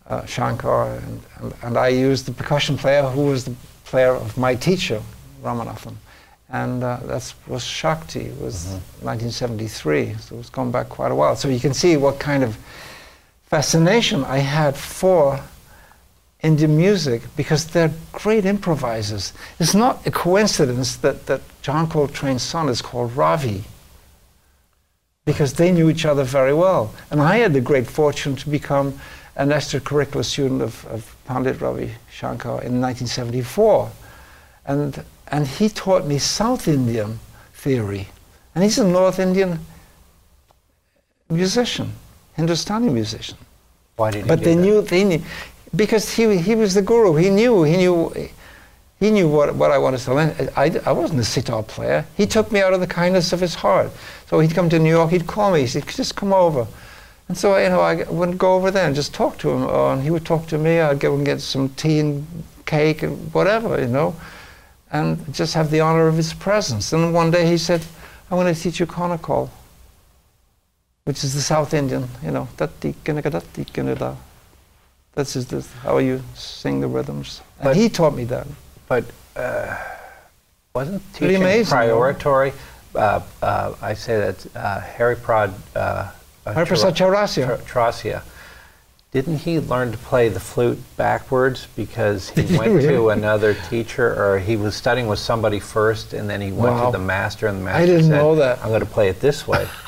uh, 0.06 0.24
Shankar 0.26 0.96
and, 0.96 1.22
and, 1.36 1.54
and, 1.62 1.76
I 1.76 1.88
used 1.88 2.24
the 2.24 2.32
percussion 2.32 2.78
player 2.78 3.02
who 3.02 3.26
was 3.26 3.44
the 3.44 3.54
player 3.84 4.12
of 4.12 4.38
my 4.38 4.54
teacher, 4.54 5.02
Ramanathan. 5.42 5.94
And 6.50 6.82
uh, 6.82 7.00
that 7.04 7.34
was 7.46 7.64
Shakti, 7.64 8.30
was 8.40 8.64
mm-hmm. 8.64 9.06
1973, 9.06 10.14
so 10.14 10.38
it's 10.38 10.48
gone 10.48 10.70
back 10.70 10.88
quite 10.88 11.12
a 11.12 11.14
while. 11.14 11.36
So 11.36 11.48
you 11.48 11.60
can 11.60 11.74
see 11.74 11.96
what 11.96 12.18
kind 12.18 12.42
of 12.42 12.56
fascination 13.44 14.24
I 14.24 14.38
had 14.38 14.76
for 14.76 15.40
Indian 16.42 16.76
music 16.76 17.22
because 17.36 17.66
they're 17.66 17.92
great 18.12 18.44
improvisers. 18.44 19.32
It's 19.58 19.74
not 19.74 20.06
a 20.06 20.10
coincidence 20.10 20.96
that, 20.96 21.26
that 21.26 21.40
John 21.62 21.88
Coltrane's 21.88 22.42
son 22.42 22.68
is 22.68 22.80
called 22.80 23.14
Ravi 23.16 23.64
because 25.24 25.54
they 25.54 25.72
knew 25.72 25.90
each 25.90 26.06
other 26.06 26.24
very 26.24 26.54
well. 26.54 26.94
And 27.10 27.20
I 27.20 27.38
had 27.38 27.52
the 27.52 27.60
great 27.60 27.86
fortune 27.86 28.36
to 28.36 28.48
become 28.48 28.98
an 29.36 29.50
extracurricular 29.50 30.24
student 30.24 30.62
of, 30.62 30.86
of 30.86 31.14
Pandit 31.26 31.60
Ravi 31.60 31.92
Shankar 32.10 32.62
in 32.62 32.80
1974. 32.80 33.90
And, 34.64 35.04
and 35.30 35.46
he 35.46 35.68
taught 35.68 36.06
me 36.06 36.18
South 36.18 36.68
Indian 36.68 37.18
theory. 37.52 38.08
And 38.54 38.64
he's 38.64 38.78
a 38.78 38.86
North 38.86 39.18
Indian 39.18 39.58
musician. 41.28 41.92
Hindustani 42.34 42.88
musician. 42.90 43.36
Why 43.96 44.10
did 44.10 44.22
he 44.22 44.28
But 44.28 44.42
they 44.44 44.54
that? 44.54 44.60
knew 44.60 44.82
they 44.82 45.04
knew 45.04 45.22
because 45.74 46.14
he 46.14 46.38
he 46.38 46.54
was 46.54 46.74
the 46.74 46.82
guru. 46.82 47.14
He 47.14 47.30
knew 47.30 47.64
he 47.64 47.76
knew 47.76 48.12
he 49.00 49.10
knew 49.10 49.28
what, 49.28 49.54
what 49.54 49.70
I 49.70 49.78
wanted 49.78 50.00
to 50.00 50.14
learn. 50.14 50.50
I, 50.56 50.80
I 50.84 50.92
wasn't 50.92 51.20
a 51.20 51.24
sitar 51.24 51.62
player. 51.62 52.04
He 52.16 52.26
took 52.26 52.50
me 52.50 52.60
out 52.60 52.72
of 52.72 52.80
the 52.80 52.86
kindness 52.86 53.32
of 53.32 53.40
his 53.40 53.54
heart. 53.56 53.90
So 54.28 54.40
he'd 54.40 54.54
come 54.54 54.68
to 54.70 54.78
New 54.78 54.90
York. 54.90 55.10
He'd 55.10 55.26
call 55.26 55.52
me. 55.52 55.60
He 55.60 55.66
said, 55.66 55.86
"Just 55.86 56.16
come 56.16 56.32
over." 56.32 56.66
And 57.28 57.36
so 57.36 57.56
you 57.58 57.68
know 57.68 57.80
I 57.80 58.04
would 58.04 58.38
go 58.38 58.54
over 58.54 58.70
there 58.70 58.86
and 58.86 58.96
just 58.96 59.12
talk 59.14 59.38
to 59.38 59.50
him, 59.50 59.62
uh, 59.64 59.92
and 59.92 60.02
he 60.02 60.10
would 60.10 60.24
talk 60.24 60.46
to 60.48 60.58
me. 60.58 60.80
I'd 60.80 61.00
go 61.00 61.14
and 61.14 61.24
get 61.26 61.40
some 61.40 61.68
tea 61.70 62.00
and 62.00 62.26
cake 62.66 63.02
and 63.02 63.32
whatever, 63.34 63.80
you 63.80 63.86
know, 63.88 64.14
and 64.90 65.34
just 65.34 65.54
have 65.54 65.70
the 65.70 65.80
honor 65.80 66.06
of 66.06 66.16
his 66.16 66.32
presence. 66.32 66.92
And 66.92 67.12
one 67.14 67.30
day 67.30 67.46
he 67.46 67.58
said, 67.58 67.84
"I 68.30 68.34
want 68.34 68.54
to 68.54 68.62
teach 68.62 68.80
you 68.80 68.86
Konnakol." 68.86 69.50
which 71.08 71.24
is 71.24 71.32
the 71.32 71.40
South 71.40 71.72
Indian, 71.72 72.06
you 72.22 72.30
know, 72.30 72.46
that's 75.14 75.32
just 75.32 75.48
this, 75.48 75.72
how 75.76 75.96
you 75.96 76.22
sing 76.34 76.80
the 76.82 76.86
rhythms. 76.86 77.40
And 77.60 77.64
but, 77.64 77.76
he 77.76 77.88
taught 77.88 78.14
me 78.14 78.24
that. 78.24 78.46
But 78.88 79.06
uh, 79.34 79.74
wasn't 80.74 81.02
teaching 81.14 81.36
amazing, 81.36 81.78
prioritory? 81.78 82.52
Uh, 82.94 83.22
uh, 83.40 83.74
I 83.80 83.94
say 83.94 84.18
that 84.18 84.46
uh, 84.54 84.82
Hariprad 84.82 85.54
uh, 85.74 86.10
Hariprasad 86.44 86.94
Chaurasia. 86.94 88.22
Didn't 89.10 89.38
he 89.38 89.58
learn 89.58 89.90
to 89.92 89.98
play 89.98 90.28
the 90.28 90.40
flute 90.40 90.78
backwards 90.96 91.66
because 91.74 92.28
he 92.30 92.42
went 92.58 92.74
really? 92.74 92.88
to 92.88 93.08
another 93.08 93.54
teacher, 93.54 94.14
or 94.14 94.38
he 94.38 94.56
was 94.56 94.76
studying 94.76 95.06
with 95.06 95.18
somebody 95.18 95.60
first, 95.60 96.12
and 96.12 96.28
then 96.28 96.42
he 96.42 96.52
went 96.52 96.74
wow. 96.74 96.90
to 96.90 96.98
the 96.98 97.02
master, 97.02 97.46
and 97.46 97.58
the 97.58 97.64
master 97.64 97.82
I 97.82 97.86
didn't 97.86 98.10
said, 98.10 98.16
know 98.16 98.34
that. 98.34 98.58
"I'm 98.62 98.68
going 98.68 98.80
to 98.80 98.86
play 98.86 99.08
it 99.08 99.20
this 99.20 99.46
way." 99.46 99.66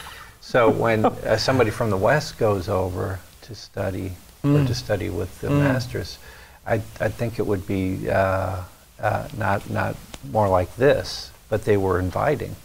So 0.43 0.69
when 0.69 1.05
uh, 1.05 1.37
somebody 1.37 1.71
from 1.71 1.91
the 1.91 1.97
West 1.97 2.37
goes 2.37 2.69
over 2.69 3.21
to 3.43 3.55
study 3.55 4.13
mm. 4.43 4.65
or 4.65 4.67
to 4.67 4.75
study 4.75 5.09
with 5.09 5.41
the 5.41 5.47
mm. 5.47 5.61
masters, 5.61 6.19
I, 6.67 6.83
I 6.99 7.09
think 7.09 7.39
it 7.39 7.47
would 7.47 7.69
be 7.69 8.11
uh, 8.11 8.63
uh, 8.99 9.29
not 9.37 9.71
not 9.71 9.95
more 10.33 10.49
like 10.49 10.75
this, 10.75 11.31
but 11.49 11.65
they 11.65 11.77
were 11.77 12.01
inviting 12.01 12.57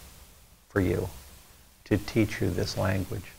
for 0.69 0.81
you 0.81 1.09
to 1.83 1.97
teach 1.97 2.41
you 2.41 2.50
this 2.50 2.75
language. 2.75 3.31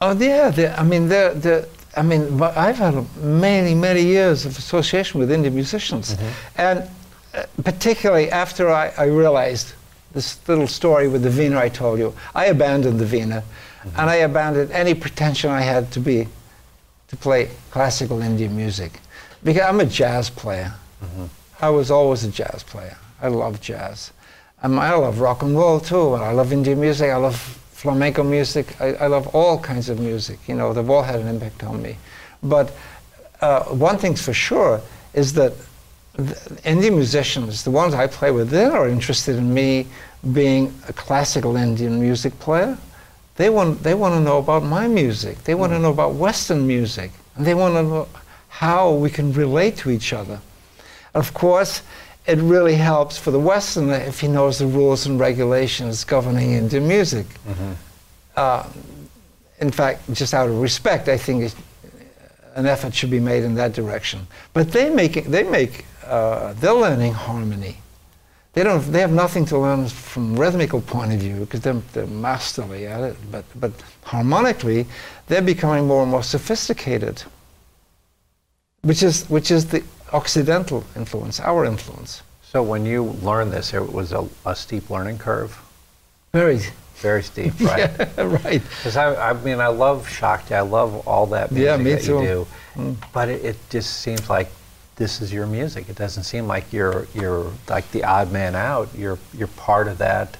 Oh 0.00 0.12
yeah, 0.12 0.74
I 0.76 0.82
mean 0.82 1.08
they're, 1.08 1.34
they're, 1.34 1.66
I 1.96 2.02
mean 2.02 2.42
I've 2.42 2.78
had 2.78 2.94
many 3.16 3.74
many 3.74 4.02
years 4.02 4.46
of 4.46 4.58
association 4.58 5.20
with 5.20 5.30
Indian 5.30 5.54
musicians, 5.54 6.14
mm-hmm. 6.14 6.28
and 6.56 6.90
uh, 7.34 7.44
particularly 7.62 8.30
after 8.30 8.70
I, 8.70 8.92
I 8.98 9.04
realized 9.04 9.74
this 10.12 10.38
little 10.48 10.68
story 10.68 11.08
with 11.08 11.22
the 11.22 11.28
Veena 11.28 11.56
I 11.56 11.68
told 11.68 11.98
you, 11.98 12.14
I 12.34 12.46
abandoned 12.46 13.00
the 13.00 13.04
Veena 13.04 13.42
Mm-hmm. 13.84 14.00
And 14.00 14.10
I 14.10 14.14
abandoned 14.16 14.70
any 14.72 14.94
pretension 14.94 15.50
I 15.50 15.60
had 15.60 15.90
to 15.92 16.00
be, 16.00 16.26
to 17.08 17.16
play 17.16 17.50
classical 17.70 18.22
Indian 18.22 18.56
music. 18.56 19.00
Because 19.42 19.62
I'm 19.62 19.80
a 19.80 19.84
jazz 19.84 20.30
player. 20.30 20.72
Mm-hmm. 21.04 21.24
I 21.60 21.68
was 21.68 21.90
always 21.90 22.24
a 22.24 22.30
jazz 22.30 22.62
player. 22.62 22.96
I 23.20 23.28
love 23.28 23.60
jazz. 23.60 24.12
Um, 24.62 24.78
I 24.78 24.94
love 24.94 25.20
rock 25.20 25.42
and 25.42 25.54
roll 25.54 25.80
too, 25.80 26.14
and 26.14 26.24
I 26.24 26.32
love 26.32 26.52
Indian 26.52 26.80
music. 26.80 27.10
I 27.10 27.16
love 27.16 27.62
flamenco 27.74 28.22
music. 28.22 28.80
I, 28.80 28.94
I 28.94 29.06
love 29.08 29.34
all 29.34 29.58
kinds 29.58 29.88
of 29.88 29.98
music. 29.98 30.38
You 30.46 30.54
know, 30.54 30.72
they've 30.72 30.88
all 30.88 31.02
had 31.02 31.20
an 31.20 31.28
impact 31.28 31.62
on 31.64 31.82
me. 31.82 31.96
But 32.42 32.72
uh, 33.40 33.64
one 33.64 33.98
thing's 33.98 34.22
for 34.22 34.32
sure 34.32 34.80
is 35.12 35.32
that 35.34 35.52
Indian 36.64 36.94
musicians, 36.94 37.64
the 37.64 37.70
ones 37.70 37.92
I 37.92 38.06
play 38.06 38.30
with, 38.30 38.48
they're 38.48 38.88
interested 38.88 39.36
in 39.36 39.52
me 39.52 39.86
being 40.32 40.72
a 40.88 40.92
classical 40.92 41.56
Indian 41.56 42.00
music 42.00 42.38
player. 42.38 42.78
They 43.36 43.50
want, 43.50 43.82
they 43.82 43.94
want 43.94 44.14
to 44.14 44.20
know 44.20 44.38
about 44.38 44.62
my 44.62 44.86
music. 44.86 45.42
They 45.42 45.56
want 45.56 45.72
to 45.72 45.78
know 45.78 45.90
about 45.90 46.14
Western 46.14 46.66
music. 46.66 47.10
And 47.34 47.44
they 47.44 47.54
want 47.54 47.74
to 47.74 47.82
know 47.82 48.08
how 48.48 48.92
we 48.92 49.10
can 49.10 49.32
relate 49.32 49.76
to 49.78 49.90
each 49.90 50.12
other. 50.12 50.40
Of 51.12 51.34
course, 51.34 51.82
it 52.26 52.38
really 52.38 52.74
helps 52.74 53.18
for 53.18 53.30
the 53.30 53.38
Westerner 53.38 53.96
if 53.96 54.20
he 54.20 54.28
knows 54.28 54.58
the 54.58 54.66
rules 54.66 55.06
and 55.06 55.20
regulations 55.20 56.04
governing 56.04 56.52
Indian 56.52 56.88
music. 56.88 57.26
Mm-hmm. 57.26 57.72
Uh, 58.36 58.66
in 59.60 59.70
fact, 59.70 60.12
just 60.12 60.34
out 60.34 60.48
of 60.48 60.60
respect, 60.60 61.08
I 61.08 61.16
think 61.16 61.44
it, 61.44 61.54
an 62.54 62.66
effort 62.66 62.94
should 62.94 63.10
be 63.10 63.20
made 63.20 63.44
in 63.44 63.54
that 63.56 63.72
direction. 63.72 64.26
But 64.52 64.72
they 64.72 64.90
make, 64.90 65.24
they 65.24 65.42
make 65.42 65.84
uh, 66.06 66.54
they're 66.54 66.72
learning 66.72 67.12
harmony. 67.12 67.78
They, 68.54 68.62
don't, 68.62 68.80
they 68.92 69.00
have 69.00 69.12
nothing 69.12 69.44
to 69.46 69.58
learn 69.58 69.88
from 69.88 70.36
rhythmical 70.36 70.80
point 70.80 71.12
of 71.12 71.18
view 71.18 71.40
because 71.40 71.60
they're, 71.60 71.82
they're 71.92 72.06
masterly 72.06 72.86
at 72.86 73.02
it, 73.02 73.16
but, 73.30 73.44
but 73.56 73.72
harmonically, 74.04 74.86
they're 75.26 75.42
becoming 75.42 75.86
more 75.86 76.02
and 76.02 76.10
more 76.10 76.22
sophisticated, 76.22 77.24
which 78.82 79.02
is, 79.02 79.28
which 79.28 79.50
is 79.50 79.66
the 79.66 79.82
Occidental 80.14 80.84
influence, 80.96 81.40
our 81.40 81.64
influence. 81.64 82.22
So 82.42 82.62
when 82.62 82.86
you 82.86 83.02
learned 83.20 83.52
this, 83.52 83.74
it 83.74 83.92
was 83.92 84.12
a, 84.12 84.26
a 84.46 84.54
steep 84.54 84.88
learning 84.88 85.18
curve? 85.18 85.58
Very. 86.32 86.60
Very 86.96 87.22
steep, 87.22 87.52
right? 87.60 87.90
yeah, 87.98 88.22
right. 88.44 88.62
Because 88.62 88.96
I, 88.96 89.30
I 89.30 89.32
mean, 89.32 89.60
I 89.60 89.66
love 89.66 90.08
Shakti. 90.08 90.54
I 90.54 90.60
love 90.60 91.06
all 91.06 91.26
that 91.26 91.50
music 91.50 91.66
yeah, 91.66 91.76
me 91.76 91.92
that 91.94 92.02
too. 92.02 92.20
you 92.20 92.26
do. 92.26 92.46
Mm. 92.76 92.96
But 93.12 93.28
it, 93.28 93.44
it 93.44 93.56
just 93.70 94.00
seems 94.00 94.30
like 94.30 94.48
this 94.96 95.20
is 95.20 95.32
your 95.32 95.46
music. 95.46 95.88
It 95.88 95.96
doesn't 95.96 96.22
seem 96.22 96.46
like 96.46 96.72
you're 96.72 97.06
you're 97.14 97.52
like 97.68 97.90
the 97.90 98.04
odd 98.04 98.30
man 98.32 98.54
out. 98.54 98.88
You're 98.96 99.18
you're 99.36 99.48
part 99.48 99.88
of 99.88 99.98
that 99.98 100.36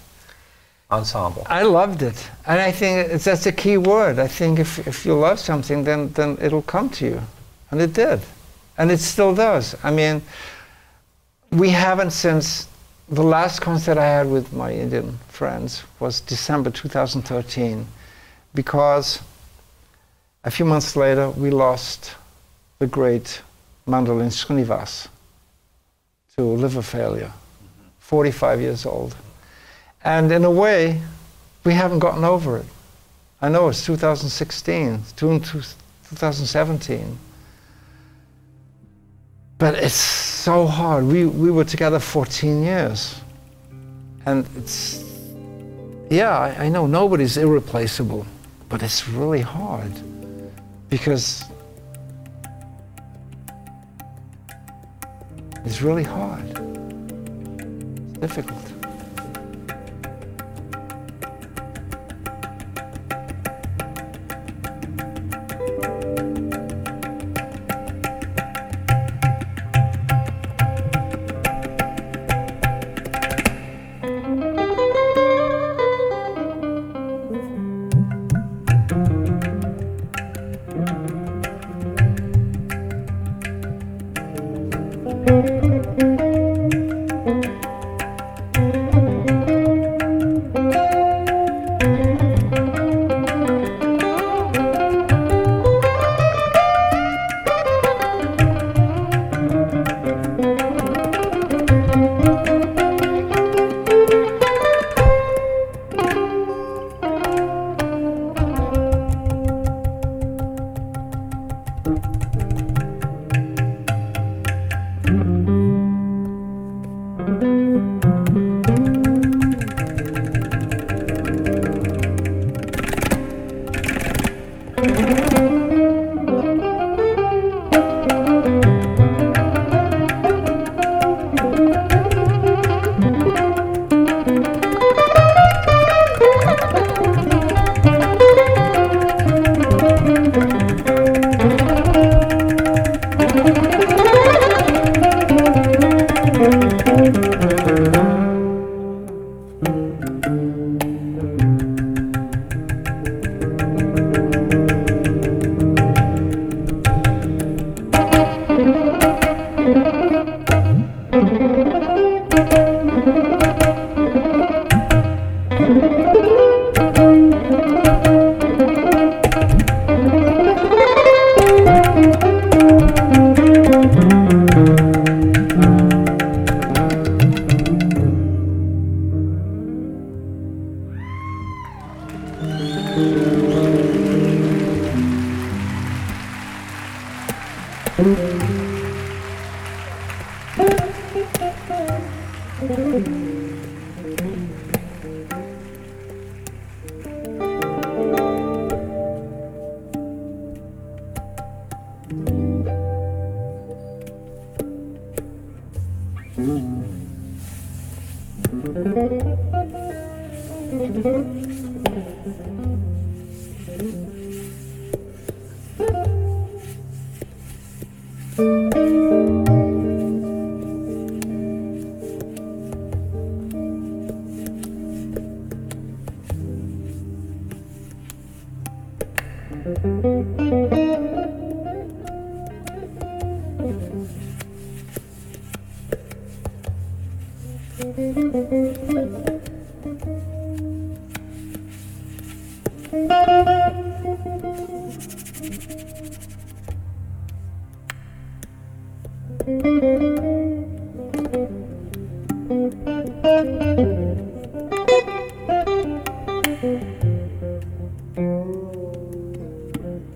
ensemble. 0.90 1.44
I 1.46 1.62
loved 1.62 2.02
it, 2.02 2.30
and 2.46 2.60
I 2.60 2.70
think 2.70 3.10
it's, 3.10 3.24
that's 3.24 3.46
a 3.46 3.52
key 3.52 3.76
word. 3.76 4.18
I 4.18 4.28
think 4.28 4.58
if 4.58 4.86
if 4.86 5.04
you 5.04 5.14
love 5.14 5.40
something, 5.40 5.84
then 5.84 6.12
then 6.12 6.38
it'll 6.40 6.62
come 6.62 6.88
to 6.90 7.04
you, 7.04 7.20
and 7.70 7.80
it 7.80 7.92
did, 7.92 8.20
and 8.78 8.90
it 8.90 8.98
still 8.98 9.34
does. 9.34 9.74
I 9.82 9.90
mean, 9.90 10.22
we 11.50 11.70
haven't 11.70 12.10
since 12.10 12.68
the 13.08 13.22
last 13.22 13.60
concert 13.60 13.98
I 13.98 14.06
had 14.06 14.28
with 14.28 14.52
my 14.52 14.72
Indian 14.72 15.18
friends 15.28 15.84
was 16.00 16.20
December 16.20 16.70
2013, 16.70 17.86
because 18.54 19.20
a 20.44 20.50
few 20.50 20.64
months 20.64 20.96
later 20.96 21.30
we 21.30 21.50
lost 21.50 22.14
the 22.78 22.86
great 22.86 23.42
Mandolin 23.86 24.28
Srinivas 24.28 25.08
to 26.36 26.42
liver 26.42 26.82
failure, 26.82 27.32
45 28.00 28.60
years 28.60 28.86
old. 28.86 29.14
And 30.02 30.32
in 30.32 30.44
a 30.44 30.50
way, 30.50 31.00
we 31.64 31.74
haven't 31.74 32.00
gotten 32.00 32.24
over 32.24 32.58
it. 32.58 32.66
I 33.40 33.48
know 33.48 33.68
it's 33.68 33.84
2016, 33.84 35.02
June 35.16 35.40
2017. 35.40 37.18
But 39.58 39.74
it's 39.74 39.94
so 39.94 40.66
hard. 40.66 41.04
We, 41.04 41.26
we 41.26 41.50
were 41.50 41.64
together 41.64 41.98
14 41.98 42.62
years. 42.62 43.20
And 44.26 44.46
it's, 44.56 45.04
yeah, 46.10 46.38
I, 46.38 46.64
I 46.64 46.68
know 46.68 46.86
nobody's 46.86 47.36
irreplaceable, 47.36 48.26
but 48.68 48.82
it's 48.82 49.08
really 49.08 49.42
hard 49.42 49.92
because 50.88 51.44
It's 55.64 55.80
really 55.80 56.02
hard. 56.02 56.44
It's 57.58 58.18
difficult. 58.18 58.83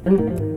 Mm-hmm. 0.09 0.48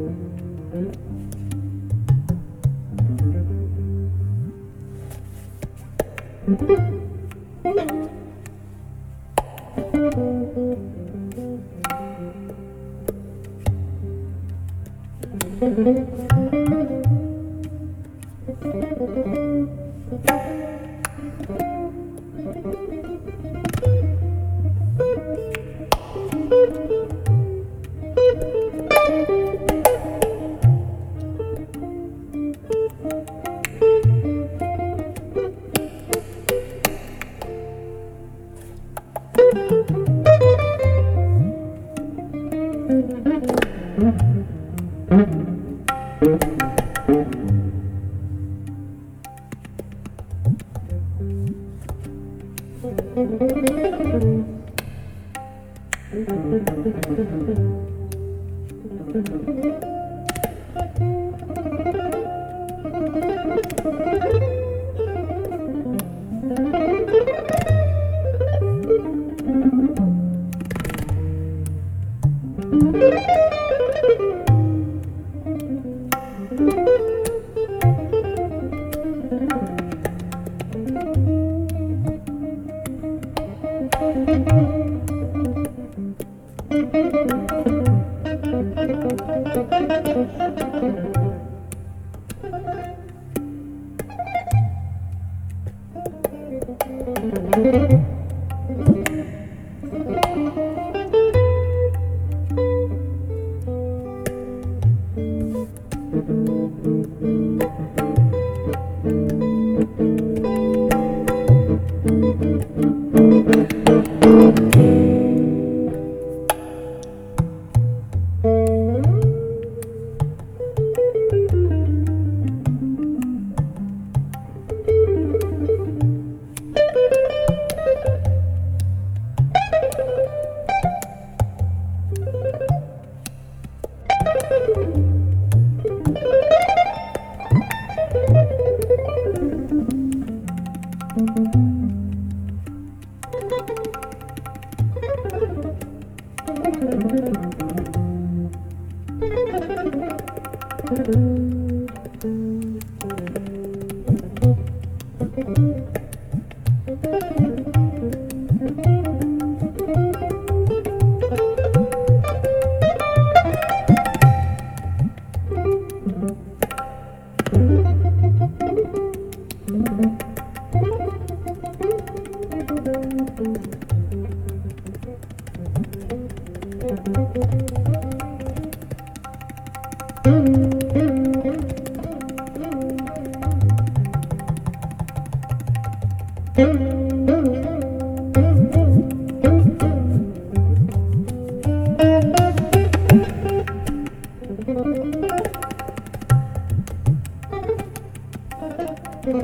Thank 199.24 199.44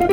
you. 0.00 0.09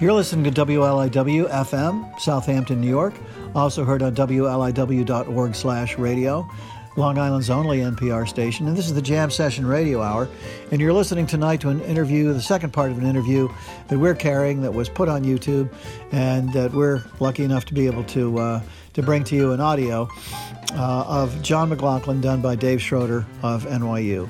You're 0.00 0.12
listening 0.12 0.52
to 0.52 0.64
WLIW 0.66 1.48
FM, 1.50 2.18
Southampton, 2.18 2.80
New 2.80 2.88
York. 2.88 3.14
Also 3.54 3.84
heard 3.84 4.02
on 4.02 4.12
WLIW.org 4.12 5.54
slash 5.54 5.96
radio, 5.98 6.50
Long 6.96 7.16
Island's 7.16 7.48
only 7.48 7.78
NPR 7.78 8.26
station. 8.26 8.66
And 8.66 8.76
this 8.76 8.86
is 8.86 8.94
the 8.94 9.00
Jam 9.00 9.30
Session 9.30 9.64
Radio 9.64 10.02
Hour. 10.02 10.28
And 10.72 10.80
you're 10.80 10.92
listening 10.92 11.28
tonight 11.28 11.60
to 11.60 11.68
an 11.68 11.80
interview, 11.82 12.32
the 12.32 12.42
second 12.42 12.72
part 12.72 12.90
of 12.90 12.98
an 12.98 13.06
interview 13.06 13.48
that 13.86 13.96
we're 13.96 14.16
carrying 14.16 14.62
that 14.62 14.74
was 14.74 14.88
put 14.88 15.08
on 15.08 15.22
YouTube 15.22 15.72
and 16.10 16.52
that 16.54 16.72
we're 16.72 17.04
lucky 17.20 17.44
enough 17.44 17.64
to 17.66 17.74
be 17.74 17.86
able 17.86 18.02
to, 18.04 18.36
uh, 18.38 18.62
to 18.94 19.02
bring 19.02 19.22
to 19.24 19.36
you 19.36 19.52
an 19.52 19.60
audio 19.60 20.08
uh, 20.72 21.04
of 21.06 21.40
John 21.40 21.68
McLaughlin 21.68 22.20
done 22.20 22.42
by 22.42 22.56
Dave 22.56 22.82
Schroeder 22.82 23.24
of 23.44 23.64
NYU. 23.64 24.28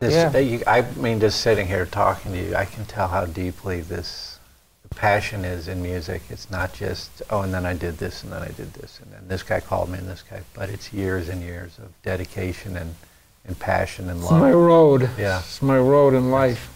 This, 0.00 0.14
Yeah. 0.14 0.36
you- 0.38 0.62
I 0.66 0.82
mean, 0.96 1.20
just 1.20 1.40
sitting 1.40 1.66
here 1.68 1.84
talking 1.86 2.32
to 2.32 2.38
you, 2.38 2.56
I 2.56 2.64
can 2.64 2.86
tell 2.86 3.08
how 3.08 3.26
deeply 3.26 3.82
this 3.82 4.38
passion 4.96 5.44
is 5.44 5.68
in 5.68 5.82
music. 5.82 6.22
It's 6.30 6.50
not 6.50 6.72
just, 6.72 7.10
oh, 7.30 7.42
and 7.42 7.52
then 7.54 7.64
I 7.66 7.74
did 7.74 7.98
this, 7.98 8.22
and 8.24 8.32
then 8.32 8.42
I 8.42 8.48
did 8.48 8.72
this, 8.74 8.98
and 9.02 9.12
then 9.12 9.20
this 9.28 9.42
guy 9.42 9.60
called 9.60 9.90
me, 9.90 9.98
and 9.98 10.08
this 10.08 10.22
guy, 10.28 10.40
but 10.54 10.68
it's 10.70 10.92
years 10.92 11.28
and 11.28 11.42
years 11.42 11.72
of 11.78 11.88
dedication 12.02 12.76
and, 12.76 12.94
and 13.46 13.58
passion 13.58 14.08
and 14.10 14.20
love. 14.24 14.32
It's 14.32 14.40
my 14.40 14.50
road. 14.52 15.10
Yeah. 15.18 15.40
It's 15.40 15.62
my 15.62 15.78
road 15.78 16.14
in 16.14 16.30
life. 16.30 16.68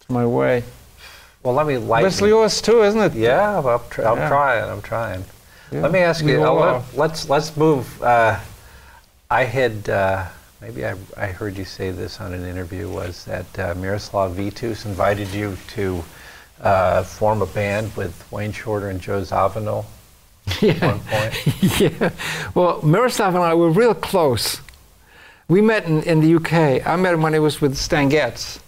It's 0.00 0.10
my 0.10 0.24
way. 0.26 0.64
Well, 1.42 1.54
let 1.54 1.66
me 1.66 1.76
But 1.76 1.82
lighten. 1.86 2.08
it's 2.08 2.20
yours 2.20 2.60
too, 2.62 2.82
isn't 2.82 3.00
it? 3.00 3.12
Yeah, 3.14 3.58
I'm, 3.58 3.80
tr- 3.90 4.02
I'm 4.06 4.16
Yeah. 4.18 4.28
trying. 4.28 4.64
I'm 4.70 4.82
trying. 4.82 5.24
Yeah, 5.70 5.82
Let 5.82 5.92
me 5.92 5.98
ask 6.00 6.24
you. 6.24 6.42
uh, 6.44 6.52
let, 6.52 6.82
let's 6.96 7.28
let's 7.28 7.56
move. 7.56 8.02
Uh, 8.02 8.38
I 9.30 9.44
had 9.44 9.88
uh, 9.90 10.24
maybe 10.60 10.84
I, 10.86 10.94
I 11.16 11.26
heard 11.26 11.56
you 11.56 11.64
say 11.64 11.90
this 11.90 12.20
on 12.20 12.32
an 12.34 12.44
interview 12.44 12.88
was 12.88 13.24
that 13.24 13.58
uh, 13.58 13.74
Miroslav 13.76 14.32
Vitous 14.34 14.84
invited 14.84 15.28
you 15.32 15.56
to 15.68 16.02
uh, 16.60 17.02
form 17.04 17.42
a 17.42 17.46
band 17.46 17.94
with 17.96 18.26
Wayne 18.32 18.52
Shorter 18.52 18.88
and 18.90 19.00
Joe 19.00 19.20
Zawinul 19.22 19.84
at 20.46 20.62
Yeah. 20.62 20.86
one 20.86 21.00
point. 21.00 21.80
yeah. 21.80 22.10
Well, 22.54 22.80
Miroslav 22.82 23.34
and 23.34 23.44
I 23.44 23.54
were 23.54 23.70
real 23.70 23.94
close. 23.94 24.60
We 25.48 25.60
met 25.60 25.86
in, 25.86 26.02
in 26.02 26.20
the 26.20 26.34
UK. 26.36 26.86
I 26.86 26.96
met 26.96 27.14
him 27.14 27.22
when 27.22 27.32
he 27.32 27.38
was 27.38 27.60
with 27.60 27.76
Stan 27.76 28.08
Getz. 28.08 28.60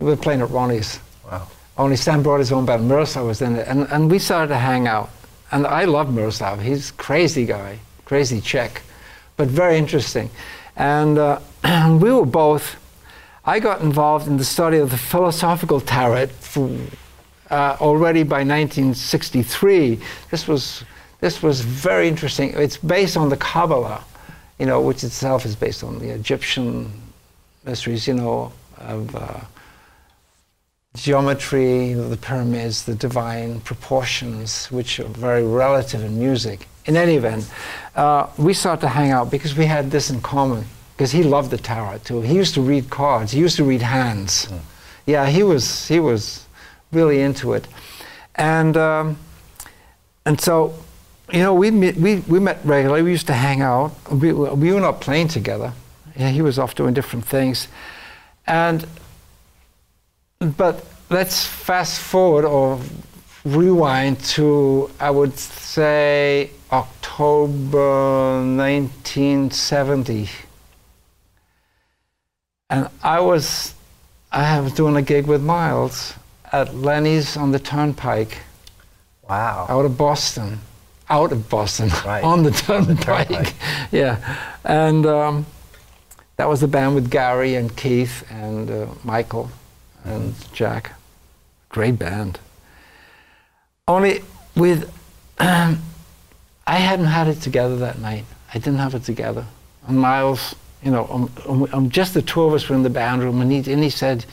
We 0.00 0.06
were 0.06 0.16
playing 0.16 0.40
at 0.40 0.50
Ronnie's. 0.50 0.98
Wow. 1.30 1.46
Only 1.76 1.96
Stan 1.96 2.22
brought 2.22 2.38
his 2.38 2.52
own 2.52 2.64
band. 2.66 2.88
Miroslav 2.88 3.26
was 3.26 3.42
in 3.42 3.56
it. 3.56 3.68
And, 3.68 3.86
and 3.90 4.10
we 4.10 4.18
started 4.18 4.48
to 4.48 4.58
hang 4.58 4.86
out. 4.88 5.10
And 5.52 5.66
I 5.66 5.84
love 5.84 6.12
Miroslav. 6.12 6.60
He's 6.62 6.90
a 6.90 6.94
crazy 6.94 7.44
guy, 7.46 7.78
crazy 8.06 8.40
Czech, 8.40 8.82
but 9.36 9.46
very 9.48 9.76
interesting. 9.78 10.30
And 10.76 11.18
uh, 11.18 11.40
we 12.00 12.10
were 12.12 12.26
both, 12.26 12.76
I 13.44 13.60
got 13.60 13.80
involved 13.80 14.26
in 14.26 14.36
the 14.36 14.44
study 14.44 14.78
of 14.78 14.90
the 14.90 14.96
philosophical 14.96 15.80
tarot 15.80 16.28
uh, 17.50 17.76
already 17.80 18.22
by 18.22 18.38
1963. 18.38 20.00
This 20.30 20.48
was, 20.48 20.84
this 21.20 21.42
was 21.42 21.60
very 21.60 22.08
interesting. 22.08 22.52
It's 22.56 22.76
based 22.76 23.16
on 23.16 23.28
the 23.28 23.36
Kabbalah, 23.36 24.04
you 24.58 24.66
know, 24.66 24.80
which 24.80 25.04
itself 25.04 25.44
is 25.44 25.56
based 25.56 25.84
on 25.84 25.98
the 25.98 26.10
Egyptian 26.10 26.90
mysteries, 27.64 28.06
you 28.06 28.14
know, 28.14 28.52
of 28.78 29.14
uh, 29.14 29.40
geometry, 30.96 31.92
the 31.92 32.16
pyramids, 32.16 32.84
the 32.84 32.94
divine 32.94 33.60
proportions, 33.60 34.70
which 34.70 35.00
are 35.00 35.08
very 35.08 35.44
relative 35.44 36.02
in 36.02 36.18
music. 36.18 36.66
In 36.86 36.96
any 36.96 37.14
event, 37.16 37.50
uh, 37.96 38.26
we 38.36 38.52
started 38.52 38.82
to 38.82 38.88
hang 38.88 39.10
out 39.10 39.30
because 39.30 39.56
we 39.56 39.66
had 39.66 39.90
this 39.90 40.10
in 40.10 40.20
common. 40.20 40.64
Because 40.96 41.10
he 41.10 41.24
loved 41.24 41.50
the 41.50 41.58
tarot 41.58 41.98
too. 42.04 42.20
He 42.20 42.34
used 42.34 42.54
to 42.54 42.60
read 42.60 42.88
cards. 42.88 43.32
He 43.32 43.40
used 43.40 43.56
to 43.56 43.64
read 43.64 43.82
hands. 43.82 44.48
Yeah, 45.06 45.26
he 45.26 45.42
was 45.42 45.88
he 45.88 45.98
was 45.98 46.46
really 46.92 47.20
into 47.20 47.52
it, 47.52 47.66
and 48.36 48.76
um, 48.76 49.18
and 50.24 50.40
so, 50.40 50.72
you 51.32 51.40
know, 51.40 51.52
we 51.52 51.72
met, 51.72 51.96
we 51.96 52.20
we 52.28 52.38
met 52.38 52.58
regularly. 52.64 53.02
We 53.02 53.10
used 53.10 53.26
to 53.26 53.32
hang 53.32 53.60
out. 53.60 53.92
We, 54.08 54.32
we 54.32 54.72
were 54.72 54.80
not 54.80 55.00
playing 55.00 55.28
together. 55.28 55.72
Yeah, 56.16 56.30
he 56.30 56.42
was 56.42 56.58
off 56.60 56.76
doing 56.76 56.94
different 56.94 57.24
things, 57.24 57.66
and 58.46 58.86
but 60.38 60.86
let's 61.10 61.44
fast 61.44 62.00
forward 62.00 62.44
or 62.44 62.78
rewind 63.44 64.20
to, 64.20 64.90
I 65.00 65.10
would 65.10 65.36
say, 65.38 66.50
October 66.74 68.40
1970. 68.42 70.28
And 72.68 72.88
I 73.02 73.20
was, 73.20 73.74
I 74.32 74.58
was 74.60 74.72
doing 74.72 74.96
a 74.96 75.02
gig 75.02 75.26
with 75.28 75.40
Miles 75.40 76.14
at 76.50 76.74
Lenny's 76.74 77.36
on 77.36 77.52
the 77.52 77.60
Turnpike 77.60 78.38
Wow. 79.28 79.66
out 79.68 79.84
of 79.84 79.96
Boston, 79.96 80.58
out 81.08 81.30
of 81.30 81.48
Boston, 81.48 81.90
Right. 82.04 82.24
on 82.24 82.42
the 82.42 82.50
On 82.68 82.84
the 82.86 82.94
turnpike. 82.96 83.28
turnpike. 83.28 83.54
yeah, 83.92 84.18
and 84.64 85.06
um, 85.06 85.46
that 86.36 86.48
was 86.48 86.60
the 86.60 86.66
band 86.68 86.96
with 86.96 87.08
Gary 87.08 87.54
and 87.54 87.74
Keith 87.76 88.24
and 88.30 88.68
uh, 88.70 88.86
Michael 89.04 89.48
and. 90.04 90.34
Jack. 90.52 90.92
Great 91.68 91.98
band. 92.00 92.40
Only 93.86 94.22
with, 94.56 94.90
um, 95.38 95.78
I 96.66 96.76
hadn't 96.76 97.06
had 97.06 97.28
it 97.28 97.40
together 97.40 97.76
that 97.76 97.98
night. 97.98 98.24
I 98.52 98.58
didn't 98.58 98.78
have 98.78 98.94
it 98.94 99.04
together. 99.04 99.46
And 99.86 99.98
Miles, 99.98 100.54
you 100.82 100.90
know, 100.90 101.30
um, 101.46 101.68
um, 101.72 101.90
just 101.90 102.14
the 102.14 102.22
two 102.22 102.42
of 102.42 102.54
us 102.54 102.68
were 102.68 102.76
in 102.76 102.82
the 102.82 102.90
band 102.90 103.22
room, 103.22 103.40
and 103.40 103.50
he, 103.50 103.72
and 103.72 103.82
he 103.82 103.90
said, 103.90 104.24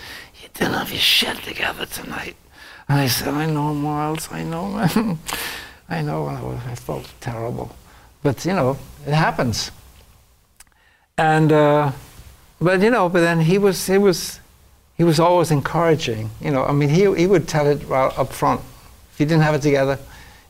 "You 0.42 0.50
didn't 0.54 0.74
have 0.74 0.92
your 0.92 1.00
shit 1.00 1.38
together 1.44 1.86
tonight." 1.86 2.36
And 2.92 3.00
I 3.00 3.08
said, 3.08 3.30
I 3.30 3.46
know, 3.46 3.74
Miles, 3.74 4.28
I 4.34 4.44
know. 4.44 4.76
I 5.90 6.02
know, 6.02 6.26
I, 6.26 6.42
was, 6.42 6.60
I 6.68 6.76
felt 6.76 7.10
terrible. 7.22 7.74
But, 8.22 8.44
you 8.44 8.52
know, 8.52 8.78
it 9.08 9.14
happens. 9.14 9.72
And, 11.18 11.54
uh, 11.54 11.94
but, 12.60 12.82
you 12.82 12.90
know, 12.90 13.08
but 13.08 13.22
then 13.22 13.40
he 13.40 13.58
was, 13.58 13.88
he 13.88 13.98
was, 13.98 14.42
he 14.98 15.06
was 15.06 15.22
always 15.22 15.52
encouraging. 15.52 16.32
You 16.42 16.52
know, 16.52 16.66
I 16.66 16.74
mean, 16.74 16.90
he, 16.90 17.14
he 17.16 17.28
would 17.28 17.48
tell 17.48 17.66
it 17.66 17.82
right 17.88 18.12
up 18.20 18.34
front. 18.34 18.60
If 19.14 19.22
you 19.22 19.26
didn't 19.26 19.44
have 19.44 19.56
it 19.56 19.62
together, 19.62 19.98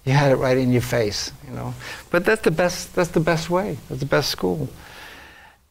you 0.05 0.13
had 0.13 0.31
it 0.31 0.35
right 0.35 0.57
in 0.57 0.71
your 0.71 0.81
face, 0.81 1.31
you 1.47 1.53
know. 1.53 1.73
But 2.09 2.25
that's 2.25 2.41
the 2.41 2.51
best, 2.51 2.95
that's 2.95 3.09
the 3.09 3.19
best 3.19 3.49
way. 3.49 3.77
That's 3.87 3.99
the 3.99 4.07
best 4.07 4.29
school. 4.29 4.69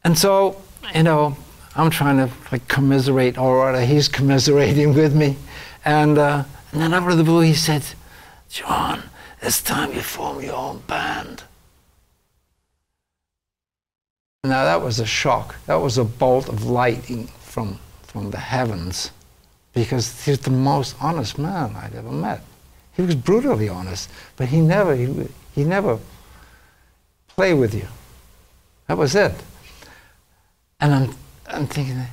And 0.04 0.16
so, 0.16 0.60
you 0.94 1.02
know, 1.02 1.36
I'm 1.74 1.90
trying 1.90 2.16
to 2.18 2.32
like 2.52 2.66
commiserate, 2.68 3.38
or 3.38 3.58
rather, 3.58 3.84
he's 3.84 4.08
commiserating 4.08 4.94
with 4.94 5.14
me. 5.14 5.36
And, 5.84 6.18
uh, 6.18 6.44
and 6.72 6.80
then 6.80 6.94
out 6.94 7.10
of 7.10 7.18
the 7.18 7.24
blue, 7.24 7.40
he 7.40 7.54
said, 7.54 7.84
John, 8.48 9.02
it's 9.42 9.62
time 9.62 9.92
you 9.92 10.00
form 10.00 10.42
your 10.42 10.54
own 10.54 10.82
band. 10.86 11.44
Now, 14.44 14.64
that 14.64 14.80
was 14.80 15.00
a 15.00 15.06
shock. 15.06 15.56
That 15.66 15.76
was 15.76 15.98
a 15.98 16.04
bolt 16.04 16.48
of 16.48 16.64
lightning 16.64 17.26
from, 17.40 17.78
from 18.02 18.30
the 18.30 18.38
heavens 18.38 19.10
because 19.74 20.24
he's 20.24 20.40
the 20.40 20.50
most 20.50 20.96
honest 21.00 21.38
man 21.38 21.76
I'd 21.76 21.94
ever 21.94 22.10
met. 22.10 22.42
He 22.96 23.02
was 23.02 23.14
brutally 23.14 23.68
honest, 23.68 24.10
but 24.36 24.48
he 24.48 24.60
never, 24.60 24.94
he, 24.94 25.28
he 25.54 25.64
never 25.64 25.98
played 27.28 27.54
with 27.54 27.74
you. 27.74 27.86
That 28.86 28.98
was 28.98 29.14
it. 29.14 29.32
And 30.80 30.94
I'm, 30.94 31.14
I'm 31.46 31.66
thinking, 31.66 31.98
I 31.98 32.08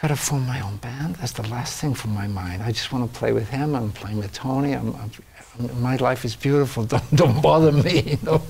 gotta 0.00 0.16
form 0.16 0.46
my 0.46 0.60
own 0.60 0.76
band. 0.76 1.16
That's 1.16 1.32
the 1.32 1.46
last 1.48 1.80
thing 1.80 1.94
from 1.94 2.14
my 2.14 2.26
mind. 2.26 2.62
I 2.62 2.72
just 2.72 2.92
want 2.92 3.12
to 3.12 3.18
play 3.18 3.32
with 3.32 3.48
him. 3.48 3.74
I'm 3.74 3.92
playing 3.92 4.18
with 4.18 4.32
Tony. 4.32 4.72
I'm, 4.72 4.94
I'm, 4.94 5.10
my 5.82 5.96
life 5.96 6.24
is 6.24 6.36
beautiful. 6.36 6.84
Don't, 6.92 7.16
don't 7.16 7.42
bother 7.42 7.72
me, 7.72 8.00
you 8.02 8.18
know. 8.22 8.42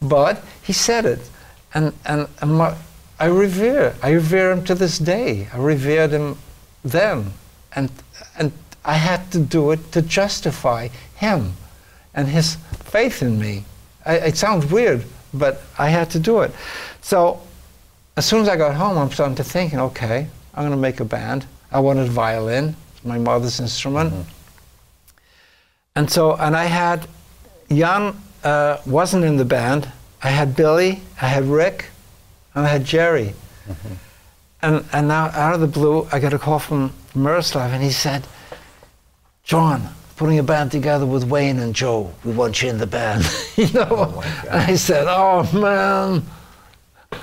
But 0.00 0.44
he 0.62 0.72
said 0.72 1.04
it, 1.04 1.20
and 1.74 1.92
and, 2.04 2.28
and 2.40 2.54
my, 2.54 2.76
I 3.18 3.26
revere. 3.26 3.96
I 4.02 4.10
revere 4.10 4.52
him 4.52 4.64
to 4.64 4.74
this 4.74 4.98
day. 4.98 5.48
I 5.52 5.58
revered 5.58 6.10
him 6.10 6.36
then, 6.84 7.32
and 7.74 7.90
and 8.38 8.52
I 8.86 8.94
had 8.94 9.30
to 9.32 9.40
do 9.40 9.72
it 9.72 9.92
to 9.92 10.00
justify 10.00 10.88
him 11.16 11.52
and 12.14 12.28
his 12.28 12.54
faith 12.84 13.20
in 13.20 13.38
me. 13.38 13.64
I, 14.06 14.14
it 14.14 14.36
sounds 14.36 14.70
weird, 14.70 15.04
but 15.34 15.60
I 15.76 15.88
had 15.88 16.08
to 16.10 16.20
do 16.20 16.40
it. 16.40 16.52
So 17.02 17.40
as 18.16 18.24
soon 18.24 18.40
as 18.42 18.48
I 18.48 18.56
got 18.56 18.76
home, 18.76 18.96
I'm 18.96 19.10
starting 19.10 19.34
to 19.36 19.44
thinking, 19.44 19.80
okay, 19.80 20.28
I'm 20.54 20.62
going 20.62 20.70
to 20.70 20.76
make 20.76 21.00
a 21.00 21.04
band. 21.04 21.44
I 21.72 21.80
wanted 21.80 22.08
violin, 22.08 22.76
my 23.04 23.18
mother's 23.18 23.58
instrument. 23.58 24.12
Mm-hmm. 24.12 24.30
And 25.96 26.10
so, 26.10 26.36
and 26.36 26.56
I 26.56 26.64
had, 26.64 27.08
Jan 27.68 28.16
uh, 28.44 28.78
wasn't 28.86 29.24
in 29.24 29.36
the 29.36 29.44
band. 29.44 29.90
I 30.22 30.30
had 30.30 30.54
Billy, 30.54 31.00
I 31.20 31.26
had 31.26 31.44
Rick, 31.44 31.86
and 32.54 32.64
I 32.64 32.68
had 32.68 32.84
Jerry. 32.84 33.34
Mm-hmm. 33.68 33.94
And, 34.62 34.84
and 34.92 35.08
now, 35.08 35.26
out 35.26 35.54
of 35.54 35.60
the 35.60 35.66
blue, 35.66 36.06
I 36.12 36.20
got 36.20 36.32
a 36.32 36.38
call 36.38 36.60
from 36.60 36.92
Miroslav, 37.14 37.72
and 37.72 37.82
he 37.82 37.90
said, 37.90 38.26
John, 39.46 39.88
putting 40.16 40.40
a 40.40 40.42
band 40.42 40.72
together 40.72 41.06
with 41.06 41.22
Wayne 41.22 41.60
and 41.60 41.72
Joe. 41.72 42.12
We 42.24 42.32
want 42.32 42.60
you 42.62 42.68
in 42.68 42.78
the 42.78 42.86
band. 42.86 43.24
you 43.56 43.70
know? 43.72 43.86
Oh 43.90 44.42
and 44.50 44.60
I 44.60 44.74
said, 44.74 45.06
oh, 45.08 45.48
man. 45.58 46.26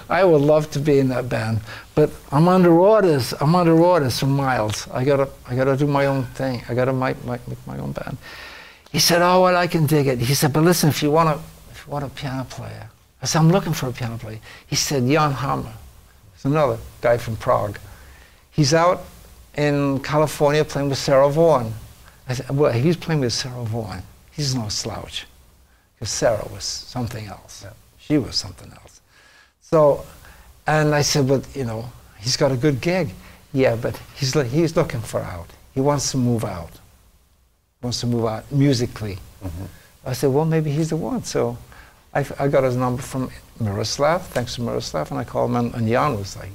I 0.09 0.23
would 0.23 0.41
love 0.41 0.71
to 0.71 0.79
be 0.79 0.99
in 0.99 1.09
that 1.09 1.27
band, 1.27 1.59
but 1.95 2.09
I'm 2.31 2.47
under 2.47 2.71
orders. 2.71 3.33
I'm 3.41 3.53
under 3.53 3.77
orders 3.77 4.19
from 4.19 4.31
Miles. 4.31 4.87
I 4.91 5.03
gotta, 5.03 5.27
I 5.45 5.55
gotta 5.55 5.75
do 5.75 5.85
my 5.85 6.05
own 6.05 6.23
thing. 6.23 6.63
I 6.69 6.73
gotta 6.73 6.93
make, 6.93 7.21
make, 7.25 7.45
make 7.45 7.67
my 7.67 7.77
own 7.77 7.91
band. 7.91 8.17
He 8.89 8.99
said, 8.99 9.21
"Oh 9.21 9.43
well, 9.43 9.57
I 9.57 9.67
can 9.67 9.85
dig 9.85 10.07
it." 10.07 10.19
He 10.19 10.33
said, 10.33 10.53
"But 10.53 10.63
listen, 10.63 10.89
if 10.89 11.03
you 11.03 11.11
want 11.11 11.29
a, 11.29 11.41
if 11.71 11.83
you 11.85 11.91
want 11.91 12.05
a 12.05 12.09
piano 12.09 12.45
player," 12.45 12.89
I 13.21 13.25
said, 13.25 13.39
"I'm 13.39 13.49
looking 13.49 13.73
for 13.73 13.89
a 13.89 13.91
piano 13.91 14.17
player." 14.17 14.39
He 14.67 14.75
said, 14.75 15.05
"Jan 15.05 15.31
Hammer." 15.31 15.73
It's 16.33 16.45
another 16.45 16.77
guy 17.01 17.17
from 17.17 17.35
Prague. 17.35 17.77
He's 18.51 18.73
out 18.73 19.03
in 19.55 19.99
California 19.99 20.63
playing 20.63 20.89
with 20.89 20.97
Sarah 20.97 21.29
Vaughan. 21.29 21.73
I 22.33 22.35
said, 22.37 22.49
"Well, 22.49 22.71
he's 22.71 22.97
playing 22.97 23.21
with 23.21 23.33
Sarah 23.33 23.63
Vaughan. 23.63 24.01
He's 24.31 24.55
no 24.55 24.67
slouch." 24.69 25.25
Because 25.93 26.09
Sarah 26.09 26.47
was 26.51 26.63
something 26.63 27.27
else. 27.27 27.63
Yeah. 27.63 27.73
She 27.97 28.17
was 28.17 28.35
something 28.35 28.71
else. 28.71 29.01
So, 29.61 30.05
and 30.65 30.95
I 30.95 31.03
said, 31.03 31.27
"But 31.27 31.43
you 31.55 31.65
know, 31.65 31.81
he's 32.19 32.37
got 32.37 32.51
a 32.51 32.57
good 32.57 32.81
gig." 32.81 33.07
Yeah, 33.53 33.75
but 33.75 33.95
he's 34.15 34.33
he's 34.51 34.75
looking 34.75 35.01
for 35.01 35.21
out. 35.21 35.49
He 35.73 35.81
wants 35.81 36.11
to 36.11 36.17
move 36.17 36.43
out 36.43 36.71
He 37.79 37.85
wants 37.85 37.99
to 38.01 38.07
move 38.07 38.25
out 38.25 38.51
musically. 38.51 39.17
Mm-hmm. 39.43 39.65
I 40.05 40.13
said, 40.13 40.29
well, 40.31 40.45
maybe 40.45 40.71
he's 40.71 40.89
the 40.89 40.97
one. 40.97 41.23
So 41.23 41.57
I, 42.13 42.25
I 42.39 42.47
got 42.47 42.63
his 42.63 42.75
number 42.75 43.01
from 43.01 43.29
Miroslav, 43.59 44.27
thanks 44.27 44.55
to 44.55 44.61
Miroslav, 44.61 45.11
and 45.11 45.19
I 45.19 45.23
called 45.23 45.51
him, 45.51 45.55
and, 45.57 45.73
and 45.75 45.87
Jan 45.87 46.17
was 46.17 46.35
like, 46.35 46.51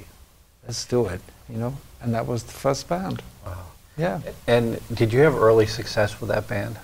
let's 0.65 0.85
do 0.85 1.07
it, 1.07 1.21
you 1.49 1.57
know? 1.57 1.75
And 2.01 2.13
that 2.13 2.25
was 2.27 2.43
the 2.43 2.53
first 2.53 2.87
band. 2.87 3.21
Wow. 3.45 3.65
Yeah. 3.99 4.21
And 4.47 4.79
did 4.93 5.11
you 5.11 5.19
have 5.19 5.35
early 5.35 5.65
success 5.65 6.19
with 6.21 6.29
that 6.29 6.47
band? 6.47 6.77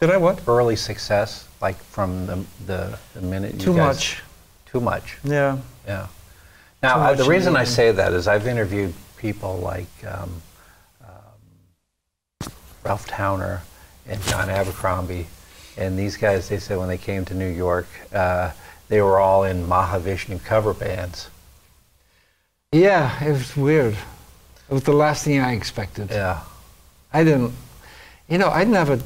Did 0.00 0.10
I 0.10 0.16
what? 0.16 0.40
Early 0.46 0.76
success, 0.76 1.48
like 1.60 1.76
from 1.76 2.26
the, 2.26 2.44
the, 2.64 2.98
the 3.14 3.20
minute 3.20 3.54
you 3.54 3.60
Too 3.60 3.74
guys, 3.74 3.96
much. 3.96 4.22
Too 4.66 4.80
much. 4.80 5.18
Yeah. 5.24 5.58
Yeah. 5.86 6.06
Now, 6.82 7.00
uh, 7.00 7.14
the 7.14 7.24
reason 7.24 7.56
I 7.56 7.64
say 7.64 7.90
that 7.92 8.12
is 8.12 8.28
I've 8.28 8.46
interviewed 8.46 8.94
people 9.18 9.58
like 9.58 9.88
um, 10.06 10.42
um, 11.02 12.52
Ralph 12.84 13.06
Towner, 13.06 13.62
and 14.06 14.20
John 14.22 14.50
Abercrombie. 14.50 15.26
And 15.76 15.98
these 15.98 16.16
guys, 16.16 16.48
they 16.48 16.58
said 16.58 16.78
when 16.78 16.88
they 16.88 16.98
came 16.98 17.24
to 17.26 17.34
New 17.34 17.48
York, 17.48 17.86
uh, 18.12 18.52
they 18.88 19.00
were 19.00 19.18
all 19.18 19.44
in 19.44 19.66
Mahavishnu 19.66 20.44
cover 20.44 20.74
bands. 20.74 21.30
Yeah, 22.72 23.22
it 23.24 23.32
was 23.32 23.56
weird. 23.56 23.94
It 24.68 24.74
was 24.74 24.82
the 24.84 24.92
last 24.92 25.24
thing 25.24 25.40
I 25.40 25.54
expected. 25.54 26.10
Yeah. 26.10 26.40
I 27.12 27.24
didn't, 27.24 27.52
you 28.28 28.38
know, 28.38 28.48
I'd 28.48 28.68
never 28.68 29.00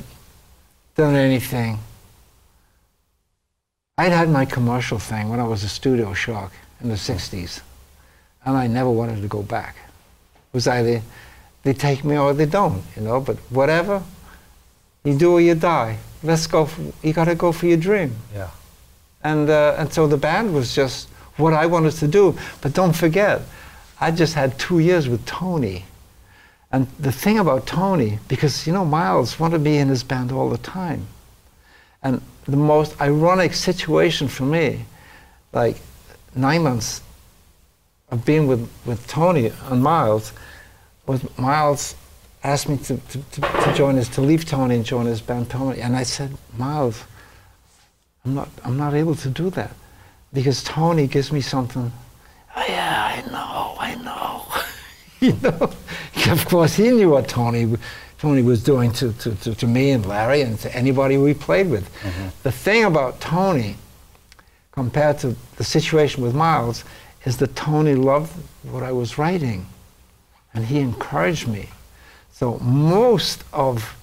done 0.94 1.14
anything. 1.14 1.78
I'd 3.96 4.12
had 4.12 4.28
my 4.28 4.44
commercial 4.44 4.98
thing 4.98 5.28
when 5.28 5.40
I 5.40 5.44
was 5.44 5.62
a 5.62 5.68
studio 5.68 6.14
shark 6.14 6.52
in 6.80 6.88
the 6.88 6.96
60s, 6.96 7.60
and 8.44 8.56
I 8.56 8.66
never 8.66 8.90
wanted 8.90 9.22
to 9.22 9.28
go 9.28 9.42
back. 9.42 9.76
It 9.76 10.54
was 10.54 10.66
either 10.66 11.00
they 11.62 11.72
take 11.72 12.04
me 12.04 12.18
or 12.18 12.34
they 12.34 12.46
don't, 12.46 12.82
you 12.96 13.02
know, 13.02 13.20
but 13.20 13.36
whatever, 13.50 14.02
you 15.04 15.16
do 15.16 15.32
or 15.32 15.40
you 15.40 15.54
die. 15.54 15.98
Let's 16.22 16.46
go. 16.46 16.66
For, 16.66 16.82
you 17.02 17.12
got 17.12 17.26
to 17.26 17.34
go 17.34 17.52
for 17.52 17.66
your 17.66 17.76
dream. 17.76 18.16
Yeah. 18.34 18.50
And 19.22 19.48
uh, 19.48 19.76
and 19.78 19.92
so 19.92 20.06
the 20.06 20.16
band 20.16 20.54
was 20.54 20.74
just 20.74 21.08
what 21.36 21.52
I 21.52 21.66
wanted 21.66 21.92
to 21.92 22.08
do. 22.08 22.36
But 22.60 22.72
don't 22.72 22.94
forget, 22.94 23.42
I 24.00 24.10
just 24.10 24.34
had 24.34 24.58
two 24.58 24.78
years 24.78 25.08
with 25.08 25.24
Tony. 25.26 25.84
And 26.74 26.88
the 26.98 27.12
thing 27.12 27.38
about 27.38 27.68
Tony, 27.68 28.18
because 28.26 28.66
you 28.66 28.72
know 28.72 28.84
Miles 28.84 29.38
wanted 29.38 29.60
me 29.60 29.78
in 29.78 29.87
his 29.87 30.02
band 30.02 30.32
all 30.32 30.50
the 30.50 30.58
time, 30.58 31.06
and 32.02 32.20
the 32.46 32.56
most 32.56 33.00
ironic 33.00 33.54
situation 33.54 34.26
for 34.26 34.42
me, 34.42 34.84
like 35.52 35.76
nine 36.34 36.64
months 36.64 37.00
of 38.10 38.24
being 38.24 38.48
with, 38.48 38.68
with 38.84 39.06
Tony 39.06 39.52
and 39.70 39.84
Miles, 39.84 40.32
was 41.06 41.22
Miles 41.38 41.94
asked 42.42 42.68
me 42.68 42.76
to, 42.78 42.96
to, 42.96 43.18
to, 43.30 43.40
to, 43.40 43.72
join 43.76 43.94
his, 43.94 44.08
to 44.08 44.20
leave 44.20 44.44
Tony 44.44 44.74
and 44.74 44.84
join 44.84 45.06
his 45.06 45.20
band 45.20 45.50
Tony. 45.50 45.80
And 45.80 45.94
I 45.94 46.02
said, 46.02 46.37
Miles, 46.58 47.04
I'm 48.25 48.35
not, 48.35 48.48
I'm 48.64 48.77
not 48.77 48.94
able 48.94 49.14
to 49.14 49.29
do 49.29 49.48
that 49.50 49.70
because 50.33 50.64
Tony 50.64 51.06
gives 51.06 51.31
me 51.31 51.40
something. 51.40 51.92
Oh, 52.56 52.64
yeah, 52.68 53.22
I 53.25 53.31
know, 53.31 53.77
I 53.79 53.94
know. 53.94 54.44
you 55.20 55.38
know, 55.40 55.72
of 56.31 56.46
course, 56.46 56.75
he 56.75 56.90
knew 56.90 57.10
what 57.10 57.29
Tony, 57.29 57.77
Tony 58.19 58.42
was 58.42 58.62
doing 58.62 58.92
to, 58.92 59.12
to, 59.15 59.35
to, 59.37 59.54
to 59.54 59.67
me 59.67 59.90
and 59.90 60.06
Larry 60.06 60.42
and 60.42 60.58
to 60.60 60.75
anybody 60.75 61.17
we 61.17 61.35
played 61.35 61.69
with. 61.69 61.92
Mm-hmm. 62.00 62.29
The 62.42 62.52
thing 62.52 62.85
about 62.85 63.21
Tony, 63.21 63.77
compared 64.73 65.19
to 65.21 65.37
the 65.56 65.65
situation 65.65 66.23
with 66.23 66.35
Miles, 66.35 66.85
is 67.25 67.38
that 67.38 67.56
Tony 67.56 67.94
loved 67.94 68.33
what 68.62 68.83
I 68.83 68.92
was 68.92 69.19
writing, 69.19 69.67
and 70.52 70.67
he 70.67 70.79
encouraged 70.79 71.48
me. 71.48 71.71
So 72.33 72.58
most 72.58 73.44
of 73.52 73.96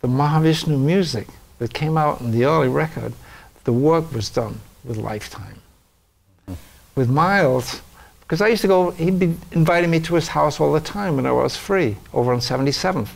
the 0.00 0.08
Mahavishnu 0.08 0.78
music 0.78 1.28
that 1.58 1.72
came 1.72 1.96
out 1.96 2.20
in 2.20 2.32
the 2.32 2.44
early 2.44 2.68
record, 2.68 3.14
the 3.64 3.72
work 3.72 4.12
was 4.12 4.28
done 4.28 4.60
with 4.84 4.96
Lifetime. 4.96 5.60
Mm-hmm. 6.48 6.60
With 6.94 7.08
Miles, 7.08 7.80
because 8.34 8.46
I 8.46 8.48
used 8.48 8.62
to 8.62 8.68
go, 8.68 8.90
he'd 8.90 9.20
be 9.20 9.36
inviting 9.52 9.92
me 9.92 10.00
to 10.00 10.16
his 10.16 10.26
house 10.26 10.58
all 10.58 10.72
the 10.72 10.80
time 10.80 11.14
when 11.14 11.24
I 11.24 11.30
was 11.30 11.56
free, 11.56 11.96
over 12.12 12.32
on 12.32 12.40
77th. 12.40 13.10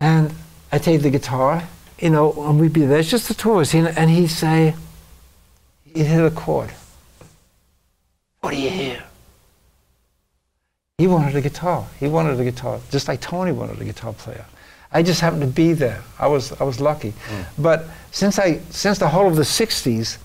And 0.00 0.34
I'd 0.70 0.82
take 0.82 1.00
the 1.00 1.08
guitar, 1.08 1.66
you 1.98 2.10
know, 2.10 2.30
and 2.46 2.60
we'd 2.60 2.74
be 2.74 2.84
there, 2.84 2.98
it's 2.98 3.08
just 3.08 3.26
the 3.26 3.32
two 3.32 3.52
of 3.52 3.60
us, 3.60 3.74
and 3.74 4.10
he'd 4.10 4.26
say, 4.26 4.74
he'd 5.82 6.04
hit 6.04 6.22
a 6.22 6.30
chord. 6.30 6.74
What 8.42 8.50
do 8.50 8.58
you 8.58 8.68
hear? 8.68 9.02
He 10.98 11.06
wanted 11.06 11.34
a 11.34 11.40
guitar. 11.40 11.86
He 11.98 12.06
wanted 12.06 12.38
a 12.38 12.44
guitar, 12.44 12.80
just 12.90 13.08
like 13.08 13.22
Tony 13.22 13.52
wanted 13.52 13.80
a 13.80 13.84
guitar 13.86 14.12
player. 14.12 14.44
I 14.92 15.02
just 15.02 15.22
happened 15.22 15.40
to 15.40 15.48
be 15.48 15.72
there. 15.72 16.02
I 16.18 16.26
was, 16.26 16.52
I 16.60 16.64
was 16.64 16.82
lucky. 16.82 17.12
Mm. 17.12 17.44
But 17.58 17.86
since, 18.10 18.38
I, 18.38 18.58
since 18.68 18.98
the 18.98 19.08
whole 19.08 19.26
of 19.26 19.36
the 19.36 19.42
60s, 19.42 20.18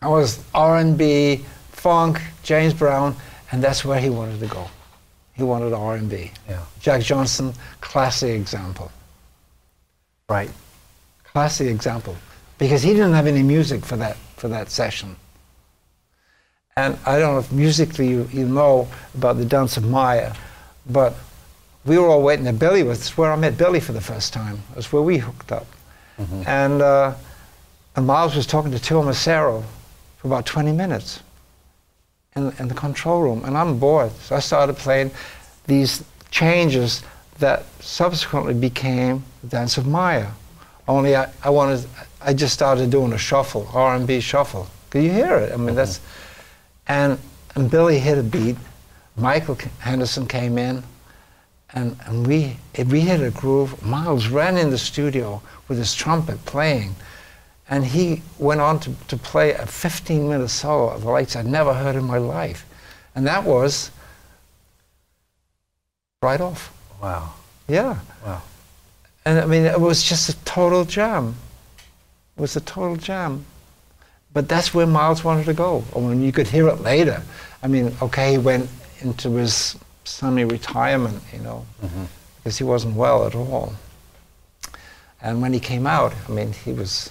I 0.00 0.06
was 0.06 0.40
R&B, 0.54 1.44
funk, 1.78 2.20
James 2.42 2.74
Brown, 2.74 3.14
and 3.52 3.62
that's 3.62 3.84
where 3.84 4.00
he 4.00 4.10
wanted 4.10 4.40
to 4.40 4.46
go. 4.46 4.68
He 5.34 5.42
wanted 5.44 5.72
R&B. 5.72 6.32
Yeah. 6.48 6.64
Jack 6.80 7.02
Johnson, 7.02 7.54
classic 7.80 8.30
example. 8.30 8.90
Right. 10.28 10.50
Classic 11.22 11.68
example. 11.68 12.16
Because 12.58 12.82
he 12.82 12.90
didn't 12.90 13.12
have 13.12 13.28
any 13.28 13.42
music 13.42 13.84
for 13.84 13.96
that, 13.96 14.16
for 14.36 14.48
that 14.48 14.70
session. 14.70 15.14
And 16.76 16.98
I 17.06 17.18
don't 17.18 17.34
know 17.34 17.38
if 17.38 17.52
musically 17.52 18.08
you, 18.08 18.28
you 18.32 18.46
know 18.46 18.88
about 19.14 19.36
the 19.36 19.44
dance 19.44 19.76
of 19.76 19.84
Maya, 19.84 20.34
but 20.90 21.14
we 21.84 21.96
were 21.98 22.08
all 22.08 22.22
waiting 22.22 22.44
there. 22.44 22.52
Billy 22.52 22.82
was 22.82 23.16
where 23.16 23.32
I 23.32 23.36
met 23.36 23.56
Billy 23.56 23.80
for 23.80 23.92
the 23.92 24.00
first 24.00 24.32
time. 24.32 24.62
That's 24.74 24.92
where 24.92 25.02
we 25.02 25.18
hooked 25.18 25.52
up. 25.52 25.66
Mm-hmm. 26.18 26.42
And, 26.46 26.82
uh, 26.82 27.14
and 27.94 28.06
Miles 28.06 28.34
was 28.34 28.46
talking 28.46 28.72
to 28.72 28.78
Teo 28.78 29.02
Macero 29.02 29.62
for 30.16 30.26
about 30.26 30.44
20 30.44 30.72
minutes 30.72 31.20
in, 32.38 32.54
in 32.58 32.68
the 32.68 32.74
control 32.74 33.22
room. 33.22 33.44
And 33.44 33.56
I'm 33.56 33.78
bored. 33.78 34.12
So 34.22 34.36
I 34.36 34.40
started 34.40 34.76
playing 34.76 35.10
these 35.66 36.04
changes 36.30 37.02
that 37.38 37.66
subsequently 37.80 38.54
became 38.54 39.22
Dance 39.46 39.76
of 39.76 39.86
Maya. 39.86 40.28
Only 40.86 41.14
I, 41.14 41.30
I 41.42 41.50
wanted, 41.50 41.86
I 42.20 42.32
just 42.32 42.54
started 42.54 42.90
doing 42.90 43.12
a 43.12 43.18
shuffle, 43.18 43.68
R&B 43.74 44.20
shuffle. 44.20 44.66
Can 44.90 45.02
you 45.02 45.10
hear 45.10 45.36
it? 45.36 45.52
I 45.52 45.56
mean, 45.56 45.68
mm-hmm. 45.68 45.76
that's 45.76 46.00
and, 46.88 47.18
and 47.54 47.70
Billy 47.70 47.98
hit 47.98 48.18
a 48.18 48.22
beat. 48.22 48.56
Michael 49.16 49.58
Henderson 49.80 50.26
came 50.26 50.58
in, 50.58 50.82
and, 51.74 51.96
and 52.06 52.26
we, 52.26 52.56
we 52.86 53.00
hit 53.00 53.20
a 53.20 53.30
groove. 53.30 53.84
Miles 53.84 54.28
ran 54.28 54.56
in 54.56 54.70
the 54.70 54.78
studio 54.78 55.42
with 55.68 55.76
his 55.76 55.94
trumpet 55.94 56.42
playing, 56.46 56.94
and 57.70 57.84
he 57.84 58.22
went 58.38 58.60
on 58.60 58.80
to, 58.80 58.92
to 59.08 59.16
play 59.16 59.52
a 59.52 59.66
15 59.66 60.28
minute 60.28 60.48
solo 60.48 60.90
of 60.90 61.02
the 61.02 61.10
lights 61.10 61.36
I'd 61.36 61.46
never 61.46 61.74
heard 61.74 61.96
in 61.96 62.04
my 62.04 62.18
life. 62.18 62.64
And 63.14 63.26
that 63.26 63.44
was 63.44 63.90
right 66.22 66.40
off. 66.40 66.72
Wow. 67.02 67.34
Yeah. 67.68 67.98
Wow. 68.24 68.42
And 69.24 69.38
I 69.40 69.46
mean, 69.46 69.64
it 69.64 69.80
was 69.80 70.02
just 70.02 70.28
a 70.28 70.36
total 70.44 70.84
jam. 70.84 71.34
It 72.36 72.40
was 72.40 72.56
a 72.56 72.60
total 72.60 72.96
jam. 72.96 73.44
But 74.32 74.48
that's 74.48 74.72
where 74.74 74.86
Miles 74.86 75.24
wanted 75.24 75.46
to 75.46 75.54
go. 75.54 75.84
I 75.94 76.00
mean, 76.00 76.22
you 76.22 76.32
could 76.32 76.46
hear 76.48 76.68
it 76.68 76.80
later. 76.80 77.22
I 77.62 77.66
mean, 77.66 77.94
okay, 78.00 78.32
he 78.32 78.38
went 78.38 78.68
into 79.00 79.30
his 79.32 79.76
semi-retirement, 80.04 81.20
you 81.32 81.40
know, 81.40 81.66
Mm-hmm. 81.82 82.04
because 82.38 82.58
he 82.58 82.64
wasn't 82.64 82.94
well 82.96 83.26
at 83.26 83.34
all. 83.34 83.74
And 85.20 85.42
when 85.42 85.52
he 85.52 85.60
came 85.60 85.86
out, 85.86 86.12
I 86.28 86.32
mean, 86.32 86.52
he 86.52 86.72
was 86.72 87.10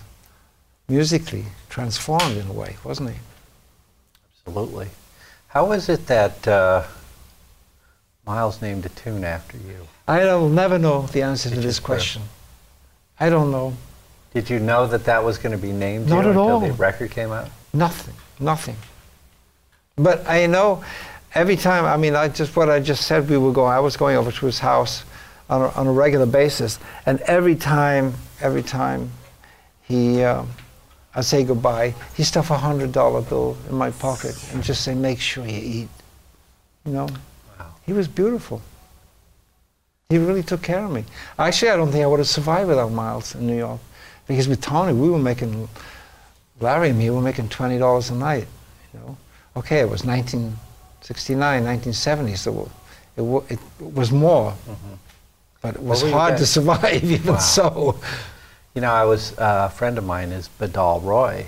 musically 0.88 1.46
transformed 1.70 2.38
in 2.38 2.48
a 2.48 2.54
way, 2.54 2.78
wasn't 2.84 3.10
he? 3.10 3.16
Absolutely. 4.46 4.88
How 5.50 5.72
is 5.72 5.90
it 5.90 6.08
that 6.08 6.48
uh, 6.48 6.84
Miles 8.26 8.62
named 8.62 8.86
a 8.86 8.90
tune 8.90 9.24
after 9.24 9.58
you? 9.58 9.88
I 10.08 10.24
will 10.26 10.50
never 10.50 10.80
know 10.80 11.02
the 11.08 11.22
answer 11.22 11.50
to 11.50 11.60
this 11.60 11.80
question. 11.80 12.22
I 13.20 13.30
don't 13.30 13.52
know. 13.52 13.74
Did 14.34 14.50
you 14.50 14.60
know 14.60 14.88
that 14.88 15.06
that 15.06 15.24
was 15.24 15.38
going 15.38 15.54
to 15.54 15.58
be 15.58 15.72
named 15.72 16.08
Not 16.08 16.16
you 16.16 16.20
at 16.22 16.28
until 16.28 16.42
all. 16.42 16.60
the 16.60 16.74
record 16.74 17.12
came 17.12 17.32
out? 17.32 17.50
Nothing, 17.74 18.14
nothing. 18.40 18.76
But 19.96 20.28
I 20.28 20.46
know 20.46 20.84
every 21.34 21.56
time, 21.56 21.86
I 21.86 21.98
mean, 21.98 22.16
I 22.16 22.28
just, 22.28 22.56
what 22.56 22.70
I 22.70 22.80
just 22.80 23.08
said, 23.08 23.30
we 23.30 23.38
were 23.38 23.52
going, 23.52 23.74
I 23.74 23.80
was 23.80 23.98
going 23.98 24.16
over 24.16 24.32
to 24.32 24.46
his 24.46 24.60
house 24.60 25.04
on 25.50 25.62
a, 25.62 25.68
on 25.70 25.88
a 25.88 25.92
regular 25.92 26.26
basis, 26.26 26.80
and 27.06 27.20
every 27.22 27.56
time, 27.56 28.14
every 28.42 28.64
time 28.64 29.12
he, 29.82 30.24
um, 30.24 30.50
I 31.16 31.22
say 31.22 31.44
goodbye, 31.44 31.96
he 32.16 32.24
stuff 32.24 32.52
a 32.52 32.58
hundred 32.58 32.92
dollar 32.92 33.22
bill 33.22 33.58
in 33.70 33.76
my 33.76 33.92
pocket 33.92 34.36
and 34.54 34.64
just 34.64 34.82
say, 34.84 34.94
make 34.94 35.20
sure 35.20 35.46
you 35.46 35.60
eat. 35.60 35.90
You 36.86 36.92
know, 36.94 37.08
Wow. 37.60 37.66
he 37.86 37.94
was 37.94 38.08
beautiful. 38.08 38.62
He 40.10 40.18
really 40.18 40.44
took 40.44 40.62
care 40.62 40.86
of 40.86 40.92
me. 40.92 41.04
Actually, 41.38 41.72
I 41.72 41.76
don't 41.76 41.92
think 41.92 42.04
I 42.04 42.08
would 42.08 42.20
have 42.20 42.30
survived 42.30 42.70
without 42.70 42.92
Miles 42.92 43.36
in 43.36 43.46
New 43.48 43.58
York. 43.58 43.80
Because 44.28 44.48
with 44.48 44.62
Tony, 44.62 44.94
we 44.94 45.10
were 45.10 45.18
making, 45.20 45.68
Larry 46.62 46.90
and 46.90 47.00
me 47.00 47.10
were 47.10 47.22
making 47.22 47.50
$20 47.50 48.12
a 48.12 48.14
night. 48.16 48.48
You 48.94 49.00
know? 49.00 49.18
Okay, 49.58 49.80
it 49.80 49.90
was 49.90 50.06
1969, 50.06 51.64
1970, 51.64 52.36
so 52.36 52.70
it, 53.18 53.24
it 53.54 53.60
was 53.82 54.12
more. 54.12 54.54
But 55.62 55.76
it 55.76 55.82
was 55.82 56.04
hard 56.04 56.38
to 56.38 56.46
survive, 56.46 57.04
even 57.12 57.34
Wow. 57.34 57.40
so. 57.40 58.00
You 58.78 58.82
know, 58.82 58.92
I 58.92 59.06
was 59.06 59.36
uh, 59.40 59.70
a 59.72 59.76
friend 59.76 59.98
of 59.98 60.04
mine 60.04 60.32
is 60.32 60.52
Badal 60.60 61.04
Roy 61.04 61.48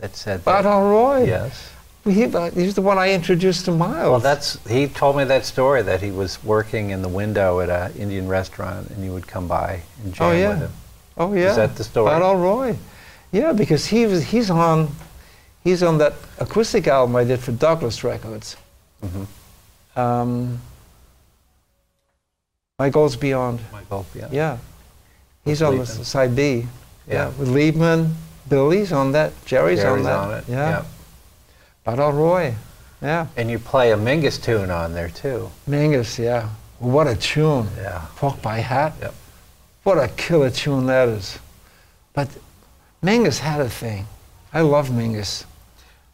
that 0.00 0.16
said 0.16 0.44
that. 0.44 0.66
All 0.66 0.90
right. 1.14 1.24
Yes. 1.24 1.70
He, 2.04 2.24
uh, 2.24 2.50
he's 2.50 2.74
the 2.74 2.82
one 2.82 2.98
I 2.98 3.12
introduced 3.12 3.66
to 3.66 3.70
Miles. 3.70 4.10
Well, 4.10 4.18
that's 4.18 4.58
he 4.66 4.88
told 4.88 5.16
me 5.16 5.22
that 5.22 5.44
story 5.44 5.82
that 5.82 6.02
he 6.02 6.10
was 6.10 6.42
working 6.42 6.90
in 6.90 7.00
the 7.00 7.08
window 7.08 7.60
at 7.60 7.70
an 7.70 7.96
Indian 7.96 8.26
restaurant 8.26 8.90
and 8.90 9.04
you 9.04 9.12
would 9.12 9.28
come 9.28 9.46
by 9.46 9.82
and 10.02 10.12
jam 10.12 10.26
Oh, 10.26 10.32
yeah. 10.32 10.48
with 10.48 10.58
him. 10.58 10.72
Oh 11.16 11.32
yeah. 11.32 11.50
Is 11.50 11.56
that 11.58 11.76
the 11.76 11.84
story? 11.84 12.10
Badal 12.10 12.42
Roy. 12.42 12.76
Yeah, 13.30 13.52
because 13.52 13.86
he 13.86 14.06
was 14.06 14.24
he's 14.24 14.50
on 14.50 14.88
he's 15.62 15.80
on 15.84 15.98
that 15.98 16.14
acoustic 16.40 16.88
album 16.88 17.14
I 17.14 17.22
did 17.22 17.38
for 17.38 17.52
Douglas 17.52 18.02
Records. 18.02 18.56
Mhm. 19.00 19.26
Um, 19.96 20.60
My 22.80 22.90
Goals 22.90 23.14
Beyond. 23.14 23.60
Michael, 23.70 24.06
yeah. 24.12 24.28
Yeah. 24.32 24.58
He's 25.44 25.62
on 25.62 25.76
the 25.76 25.82
Liebman. 25.84 26.00
s- 26.00 26.08
side 26.08 26.34
B. 26.36 26.66
Yeah. 27.08 27.28
With 27.38 27.48
Liebman, 27.48 28.12
Billy's 28.48 28.92
on 28.92 29.12
that, 29.12 29.32
Jerry's, 29.44 29.84
on 29.84 30.02
that. 30.04 30.18
on 30.18 30.34
it, 30.34 30.44
Yeah. 30.48 30.56
yeah. 30.70 30.84
Badal 31.86 32.14
Roy. 32.14 32.54
Yeah. 33.02 33.26
And 33.36 33.50
you 33.50 33.58
play 33.58 33.92
a 33.92 33.96
Mingus 33.96 34.40
tune 34.42 34.70
on 34.70 34.94
there 34.94 35.10
too. 35.10 35.50
Mingus, 35.68 36.18
yeah. 36.18 36.48
What 36.78 37.06
a 37.06 37.14
tune. 37.16 37.68
Yeah. 37.76 38.02
Pork 38.16 38.40
Pie 38.40 38.60
Hat. 38.60 38.94
Yep. 39.00 39.14
What 39.82 39.98
a 39.98 40.08
killer 40.08 40.50
tune 40.50 40.86
that 40.86 41.08
is. 41.08 41.38
But 42.14 42.28
Mingus 43.02 43.38
had 43.38 43.60
a 43.60 43.68
thing. 43.68 44.06
I 44.52 44.62
love 44.62 44.88
Mingus. 44.88 45.44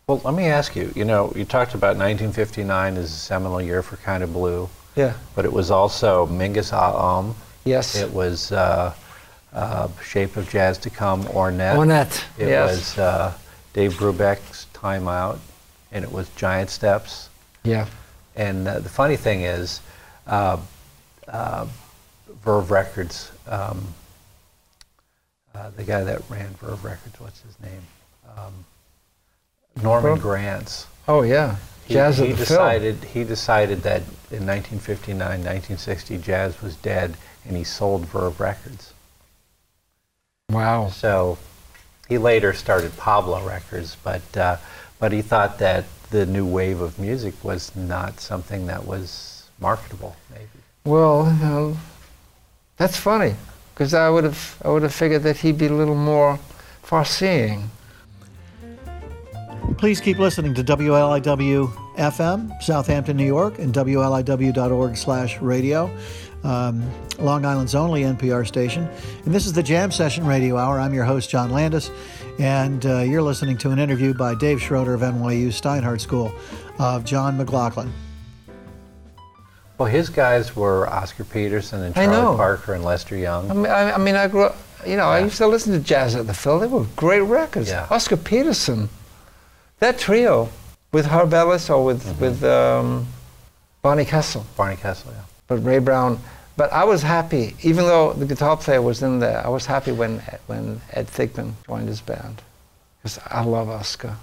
Well, 0.08 0.20
let 0.24 0.34
me 0.34 0.46
ask 0.46 0.74
you. 0.74 0.92
You 0.96 1.04
know, 1.04 1.32
you 1.36 1.44
talked 1.44 1.74
about 1.74 1.96
1959 1.96 2.96
as 2.96 3.04
a 3.04 3.16
seminal 3.16 3.62
year 3.62 3.80
for 3.82 3.96
Kind 3.98 4.24
of 4.24 4.32
Blue, 4.32 4.68
Yeah. 4.96 5.12
but 5.36 5.44
it 5.44 5.52
was 5.52 5.70
also 5.70 6.26
Mingus 6.26 6.72
Alm. 6.72 7.36
Yes. 7.64 7.94
It 7.94 8.12
was 8.12 8.50
uh, 8.50 8.92
uh, 9.52 9.88
Shape 10.02 10.36
of 10.36 10.48
Jazz 10.48 10.78
to 10.78 10.90
Come, 10.90 11.24
Ornette. 11.24 11.76
Ornette. 11.76 12.24
It 12.38 12.48
yes. 12.48 12.70
was 12.70 12.98
uh, 12.98 13.34
Dave 13.72 13.92
Brubeck's 13.94 14.66
Time 14.72 15.08
Out, 15.08 15.38
and 15.92 16.04
it 16.04 16.12
was 16.12 16.28
Giant 16.30 16.70
Steps. 16.70 17.28
Yeah. 17.64 17.86
And 18.36 18.66
uh, 18.66 18.80
the 18.80 18.88
funny 18.88 19.16
thing 19.16 19.42
is, 19.42 19.80
uh, 20.26 20.58
uh, 21.28 21.66
Verve 22.42 22.70
Records, 22.70 23.30
um, 23.46 23.82
uh, 25.54 25.70
the 25.76 25.82
guy 25.82 26.04
that 26.04 26.22
ran 26.28 26.48
Verve 26.54 26.84
Records, 26.84 27.20
what's 27.20 27.42
his 27.42 27.58
name? 27.60 27.82
Um, 28.38 28.52
Norman 29.82 30.12
Verve? 30.12 30.22
Granz. 30.22 30.86
Oh 31.08 31.22
yeah. 31.22 31.56
He, 31.84 31.94
Jazz 31.94 32.18
he 32.18 32.32
decided 32.32 33.02
he 33.02 33.24
decided 33.24 33.82
that 33.82 34.02
in 34.30 34.46
1959, 34.46 35.18
1960, 35.18 36.18
jazz 36.18 36.62
was 36.62 36.76
dead, 36.76 37.16
and 37.44 37.56
he 37.56 37.64
sold 37.64 38.06
Verve 38.06 38.38
Records. 38.38 38.94
Film. 40.50 40.62
Wow. 40.62 40.88
So 40.88 41.38
he 42.08 42.18
later 42.18 42.52
started 42.52 42.96
Pablo 42.96 43.46
Records, 43.46 43.96
but 44.02 44.36
uh, 44.36 44.56
but 44.98 45.12
he 45.12 45.22
thought 45.22 45.58
that 45.58 45.84
the 46.10 46.26
new 46.26 46.44
wave 46.44 46.80
of 46.80 46.98
music 46.98 47.34
was 47.42 47.74
not 47.76 48.20
something 48.20 48.66
that 48.66 48.84
was 48.84 49.48
marketable. 49.60 50.16
Maybe. 50.30 50.46
Well, 50.84 51.20
um, 51.22 51.78
that's 52.76 52.96
funny, 52.96 53.34
because 53.74 53.94
I 53.94 54.10
would 54.10 54.24
have 54.24 54.56
I 54.64 54.70
would 54.70 54.82
have 54.82 54.94
figured 54.94 55.22
that 55.22 55.38
he'd 55.38 55.58
be 55.58 55.66
a 55.66 55.72
little 55.72 55.94
more 55.94 56.38
far-seeing. 56.82 57.70
Please 59.78 60.00
keep 60.00 60.18
listening 60.18 60.52
to 60.54 60.64
WLIW 60.64 61.72
FM, 61.96 62.62
Southampton, 62.62 63.16
New 63.16 63.26
York, 63.26 63.58
and 63.58 63.72
WLIW.org 63.72 64.96
slash 64.96 65.40
radio, 65.40 65.90
um, 66.44 66.82
Long 67.18 67.44
Island's 67.44 67.74
only 67.74 68.02
NPR 68.02 68.46
station. 68.46 68.88
And 69.24 69.34
this 69.34 69.46
is 69.46 69.52
the 69.52 69.62
Jam 69.62 69.90
Session 69.90 70.26
Radio 70.26 70.56
Hour. 70.56 70.80
I'm 70.80 70.94
your 70.94 71.04
host, 71.04 71.30
John 71.30 71.50
Landis, 71.50 71.90
and 72.38 72.84
uh, 72.86 72.98
you're 73.00 73.22
listening 73.22 73.58
to 73.58 73.70
an 73.70 73.78
interview 73.78 74.14
by 74.14 74.34
Dave 74.34 74.60
Schroeder 74.62 74.94
of 74.94 75.00
NYU 75.02 75.48
Steinhardt 75.48 76.00
School 76.00 76.32
of 76.78 77.04
John 77.04 77.36
McLaughlin. 77.36 77.92
Well, 79.78 79.88
his 79.88 80.10
guys 80.10 80.54
were 80.54 80.86
Oscar 80.88 81.24
Peterson 81.24 81.82
and 81.82 81.96
I 81.96 82.04
Charlie. 82.06 82.36
Parker 82.36 82.74
and 82.74 82.84
Lester 82.84 83.16
Young. 83.16 83.50
I 83.50 83.54
mean, 83.54 83.66
I, 83.66 83.92
I 83.92 83.98
mean, 83.98 84.14
I 84.14 84.28
grew 84.28 84.44
up. 84.44 84.56
You 84.86 84.96
know, 84.96 85.04
I 85.08 85.20
used 85.20 85.36
to 85.38 85.46
listen 85.46 85.72
to 85.74 85.78
jazz 85.78 86.14
at 86.14 86.26
the 86.26 86.32
Phil. 86.34 86.58
They 86.58 86.66
were 86.66 86.84
great 86.96 87.20
records. 87.20 87.68
Yeah. 87.68 87.86
Oscar 87.90 88.16
Peterson, 88.16 88.88
that 89.78 89.98
trio 89.98 90.48
with 90.92 91.06
Herb 91.06 91.32
Ellis 91.34 91.68
or 91.70 91.84
with 91.84 92.02
Mm-hmm. 92.04 92.20
with 92.20 92.44
um, 92.44 93.06
Bonnie 93.82 94.04
Kessel. 94.06 94.44
Barney 94.56 94.76
Kessel, 94.76 95.12
yeah. 95.12 95.22
But 95.50 95.64
Ray 95.64 95.80
Brown. 95.80 96.18
But 96.56 96.72
I 96.72 96.84
was 96.84 97.02
happy, 97.02 97.56
even 97.62 97.84
though 97.84 98.12
the 98.12 98.24
guitar 98.24 98.56
player 98.56 98.80
was 98.80 99.02
in 99.02 99.18
there. 99.18 99.44
I 99.44 99.48
was 99.48 99.66
happy 99.66 99.92
when 99.92 100.22
when 100.46 100.80
Ed 100.92 101.08
Thigpen 101.08 101.52
joined 101.66 101.88
his 101.88 102.00
band, 102.00 102.40
because 102.98 103.18
I 103.26 103.42
love 103.44 103.68
Oscar. 103.68 104.16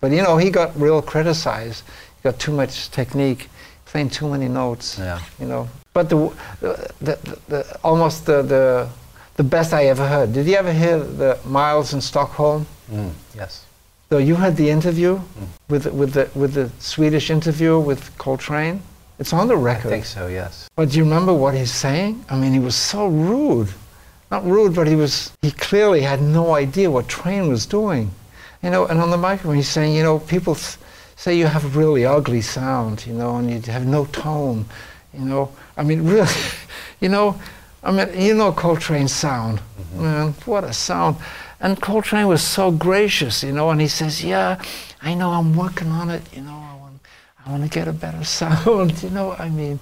But 0.00 0.12
you 0.12 0.22
know, 0.22 0.36
he 0.38 0.50
got 0.50 0.68
real 0.80 1.02
criticized. 1.02 1.84
He 2.16 2.22
got 2.22 2.38
too 2.38 2.52
much 2.52 2.90
technique, 2.90 3.48
playing 3.84 4.10
too 4.10 4.28
many 4.28 4.48
notes. 4.48 4.98
Yeah. 4.98 5.20
You 5.38 5.46
know. 5.46 5.68
But 5.92 6.08
the 6.08 6.32
the, 6.60 6.90
the, 7.00 7.38
the 7.48 7.78
almost 7.84 8.26
the, 8.26 8.42
the 8.42 8.88
the 9.36 9.44
best 9.44 9.72
I 9.72 9.86
ever 9.86 10.06
heard. 10.08 10.32
Did 10.32 10.46
you 10.46 10.56
ever 10.56 10.72
hear 10.72 10.98
the 10.98 11.38
Miles 11.44 11.92
in 11.92 12.00
Stockholm? 12.00 12.66
Mm, 12.90 13.12
yes. 13.34 13.66
So 14.08 14.18
you 14.18 14.36
had 14.36 14.56
the 14.56 14.70
interview 14.70 15.20
with 15.68 15.86
with 15.92 16.12
the 16.12 16.30
with 16.34 16.54
the 16.54 16.70
Swedish 16.78 17.28
interviewer 17.30 17.80
with 17.80 18.16
Coltrane. 18.16 18.80
It's 19.18 19.32
on 19.32 19.48
the 19.48 19.56
record. 19.56 19.88
I 19.88 19.90
think 19.90 20.04
so. 20.04 20.26
Yes. 20.26 20.68
But 20.76 20.90
do 20.90 20.98
you 20.98 21.04
remember 21.04 21.32
what 21.32 21.54
he's 21.54 21.72
saying? 21.72 22.24
I 22.28 22.36
mean, 22.36 22.52
he 22.52 22.58
was 22.58 22.76
so 22.76 23.06
rude. 23.06 23.68
Not 24.30 24.44
rude, 24.44 24.74
but 24.74 24.86
he 24.86 24.96
was, 24.96 25.32
he 25.42 25.52
clearly 25.52 26.02
had 26.02 26.20
no 26.20 26.54
idea 26.54 26.90
what 26.90 27.08
Train 27.08 27.48
was 27.48 27.64
doing. 27.64 28.10
You 28.62 28.70
know, 28.70 28.86
and 28.86 29.00
on 29.00 29.10
the 29.10 29.16
microphone 29.16 29.56
he's 29.56 29.68
saying, 29.68 29.94
you 29.94 30.02
know, 30.02 30.18
people 30.18 30.56
say 31.16 31.38
you 31.38 31.46
have 31.46 31.64
a 31.64 31.78
really 31.78 32.04
ugly 32.04 32.40
sound, 32.40 33.06
you 33.06 33.14
know, 33.14 33.36
and 33.36 33.50
you 33.50 33.72
have 33.72 33.86
no 33.86 34.06
tone, 34.06 34.66
you 35.14 35.24
know. 35.24 35.52
I 35.76 35.82
mean, 35.82 36.04
really, 36.08 36.28
you 37.00 37.08
know, 37.08 37.40
I 37.82 37.92
mean, 37.92 38.20
you 38.20 38.34
know 38.34 38.52
Coltrane's 38.52 39.12
sound. 39.12 39.58
Mm-hmm. 39.58 40.02
Man, 40.02 40.32
what 40.44 40.64
a 40.64 40.72
sound. 40.72 41.16
And 41.60 41.80
Coltrane 41.80 42.26
was 42.26 42.42
so 42.42 42.70
gracious, 42.70 43.42
you 43.42 43.52
know, 43.52 43.70
and 43.70 43.80
he 43.80 43.88
says, 43.88 44.22
yeah, 44.24 44.60
I 45.00 45.14
know 45.14 45.30
I'm 45.30 45.56
working 45.56 45.88
on 45.88 46.10
it, 46.10 46.22
you 46.34 46.42
know, 46.42 46.52
I 47.46 47.50
want, 47.50 47.62
to 47.62 47.68
get 47.68 47.86
a 47.86 47.92
better 47.92 48.24
sound, 48.24 49.02
you 49.02 49.10
know, 49.10 49.28
what 49.28 49.40
I 49.40 49.48
mean, 49.48 49.78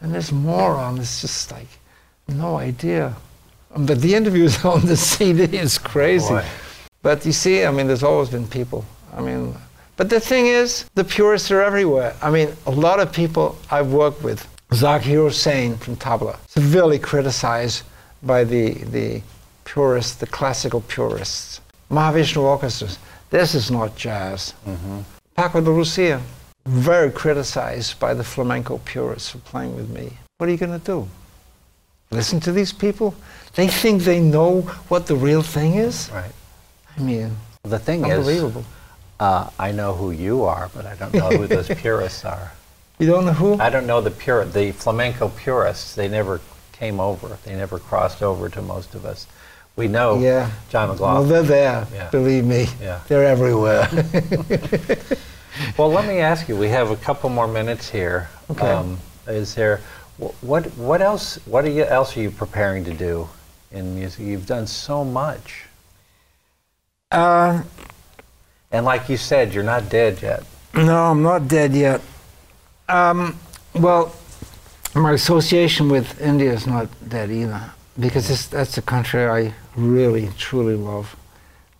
and 0.00 0.14
this 0.14 0.32
moron 0.32 0.98
is 0.98 1.20
just 1.20 1.52
like, 1.52 1.68
no 2.28 2.56
idea. 2.56 3.14
Um, 3.74 3.86
But 3.86 4.00
the 4.00 4.14
interviews 4.14 4.64
on 4.74 4.86
the 4.86 4.96
CD 4.96 5.56
is 5.56 5.78
crazy. 5.78 6.28
Boy. 6.28 6.44
But 7.02 7.24
you 7.26 7.32
see, 7.32 7.64
I 7.64 7.70
mean, 7.70 7.86
there's 7.86 8.02
always 8.02 8.30
been 8.30 8.48
people. 8.48 8.84
I 9.16 9.20
mean, 9.20 9.54
but 9.96 10.10
the 10.10 10.18
thing 10.18 10.46
is, 10.46 10.86
the 10.94 11.04
purists 11.04 11.50
are 11.50 11.62
everywhere. 11.62 12.14
I 12.20 12.30
mean, 12.30 12.48
a 12.66 12.70
lot 12.70 12.98
of 12.98 13.12
people 13.12 13.56
I've 13.70 13.92
worked 13.92 14.22
with, 14.22 14.48
Zakir 14.70 15.22
Hussain 15.24 15.76
from 15.76 15.96
Tabla, 15.96 16.36
severely 16.48 16.98
criticized 16.98 17.82
by 18.22 18.42
the, 18.42 18.72
the 18.90 19.22
purists, 19.64 20.16
the 20.16 20.26
classical 20.26 20.80
purists. 20.80 21.60
Mahavishnu 21.90 22.42
orchestras, 22.42 22.98
this 23.30 23.54
is 23.54 23.70
not 23.70 23.94
jazz. 23.96 24.54
Mm-hmm. 24.66 25.00
Paco 25.36 25.60
de 25.60 25.70
Lucia, 25.70 26.20
very 26.66 27.10
criticized 27.10 27.98
by 28.00 28.14
the 28.14 28.24
flamenco 28.24 28.78
purists 28.84 29.30
for 29.30 29.38
playing 29.38 29.76
with 29.76 29.88
me. 29.90 30.12
What 30.38 30.48
are 30.48 30.52
you 30.52 30.58
going 30.58 30.78
to 30.78 30.84
do? 30.84 31.08
Listen 32.10 32.40
to 32.40 32.52
these 32.52 32.72
people? 32.72 33.14
They 33.54 33.68
think 33.68 34.02
they 34.02 34.20
know 34.20 34.62
what 34.88 35.06
the 35.06 35.16
real 35.16 35.42
thing 35.42 35.74
is? 35.74 36.10
Right. 36.12 36.32
I 36.96 37.00
mean, 37.00 37.36
The 37.64 37.78
thing 37.78 38.04
unbelievable. 38.04 38.60
is, 38.62 38.66
uh, 39.20 39.50
I 39.58 39.72
know 39.72 39.94
who 39.94 40.10
you 40.10 40.44
are, 40.44 40.70
but 40.74 40.86
I 40.86 40.94
don't 40.96 41.12
know 41.14 41.30
who 41.30 41.46
those 41.46 41.68
purists 41.82 42.24
are. 42.24 42.52
you 42.98 43.06
don't 43.06 43.24
know 43.26 43.32
who? 43.32 43.60
I 43.60 43.70
don't 43.70 43.86
know 43.86 44.00
the 44.00 44.10
pure, 44.10 44.44
the 44.44 44.72
flamenco 44.72 45.28
purists. 45.28 45.94
They 45.94 46.08
never 46.08 46.40
came 46.72 47.00
over. 47.00 47.38
They 47.44 47.54
never 47.56 47.78
crossed 47.78 48.22
over 48.22 48.48
to 48.48 48.62
most 48.62 48.94
of 48.94 49.04
us. 49.04 49.26
We 49.76 49.88
know 49.88 50.18
yeah. 50.20 50.50
John 50.70 50.88
McLaughlin. 50.88 51.28
Well, 51.28 51.42
they're 51.42 51.82
there, 51.82 51.86
Yeah. 51.92 52.10
believe 52.10 52.44
me. 52.44 52.68
Yeah. 52.80 53.00
They're 53.08 53.24
everywhere. 53.24 53.88
Well, 55.78 55.90
let 55.90 56.06
me 56.06 56.18
ask 56.18 56.48
you. 56.48 56.56
We 56.56 56.68
have 56.68 56.90
a 56.90 56.96
couple 56.96 57.30
more 57.30 57.48
minutes 57.48 57.88
here. 57.90 58.28
Okay. 58.50 58.96
is 59.28 59.54
there 59.54 59.80
what 60.18 60.66
what 60.76 61.00
else 61.00 61.36
what 61.46 61.64
are 61.64 61.70
you, 61.70 61.84
else 61.84 62.16
are 62.16 62.20
you 62.20 62.30
preparing 62.30 62.84
to 62.84 62.94
do 62.94 63.28
in 63.72 63.94
music? 63.94 64.20
You've 64.26 64.46
done 64.46 64.66
so 64.66 65.04
much, 65.04 65.64
uh, 67.10 67.62
and 68.70 68.84
like 68.84 69.08
you 69.08 69.16
said, 69.16 69.54
you're 69.54 69.64
not 69.64 69.88
dead 69.88 70.22
yet. 70.22 70.44
no, 70.74 71.10
I'm 71.10 71.22
not 71.22 71.48
dead 71.48 71.74
yet. 71.74 72.00
Um, 72.88 73.38
well, 73.74 74.14
my 74.94 75.12
association 75.12 75.88
with 75.88 76.20
India 76.20 76.52
is 76.52 76.66
not 76.66 76.88
dead 77.08 77.30
either, 77.30 77.72
because 77.98 78.30
it's, 78.30 78.46
that's 78.46 78.78
a 78.78 78.82
country 78.82 79.26
I 79.26 79.54
really, 79.74 80.28
truly 80.38 80.74
love, 80.76 81.16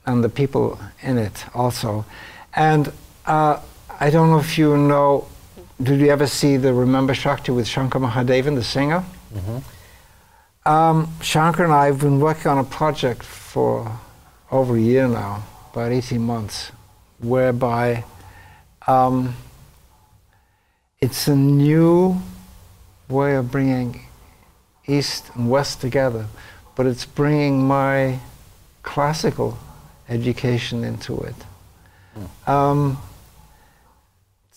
and 0.06 0.24
the 0.24 0.28
people 0.28 0.78
in 1.02 1.18
it 1.18 1.44
also. 1.54 2.04
And 2.56 2.92
uh, 3.26 3.60
I 4.00 4.10
don't 4.10 4.30
know 4.30 4.38
if 4.38 4.58
you 4.58 4.76
know, 4.76 5.26
did 5.82 6.00
you 6.00 6.08
ever 6.10 6.26
see 6.26 6.56
the 6.56 6.72
Remember 6.72 7.14
Shakti 7.14 7.52
with 7.52 7.66
Shankar 7.66 8.00
Mahadevan, 8.00 8.54
the 8.54 8.62
singer? 8.64 9.04
Um, 10.66 11.12
Shankar 11.20 11.64
and 11.64 11.72
I 11.72 11.86
have 11.86 12.00
been 12.00 12.20
working 12.20 12.46
on 12.48 12.58
a 12.58 12.64
project 12.64 13.22
for 13.22 13.98
over 14.50 14.76
a 14.76 14.80
year 14.80 15.08
now, 15.08 15.42
about 15.72 15.92
18 15.92 16.20
months, 16.20 16.70
whereby 17.18 18.04
um, 18.86 19.34
it's 21.00 21.28
a 21.28 21.36
new 21.36 22.16
way 23.08 23.34
of 23.36 23.50
bringing 23.50 24.06
East 24.86 25.30
and 25.34 25.50
West 25.50 25.80
together, 25.80 26.26
but 26.76 26.86
it's 26.86 27.04
bringing 27.04 27.66
my 27.66 28.18
classical 28.82 29.58
education 30.08 30.84
into 30.84 31.18
it. 31.20 31.34
Um, 32.46 32.98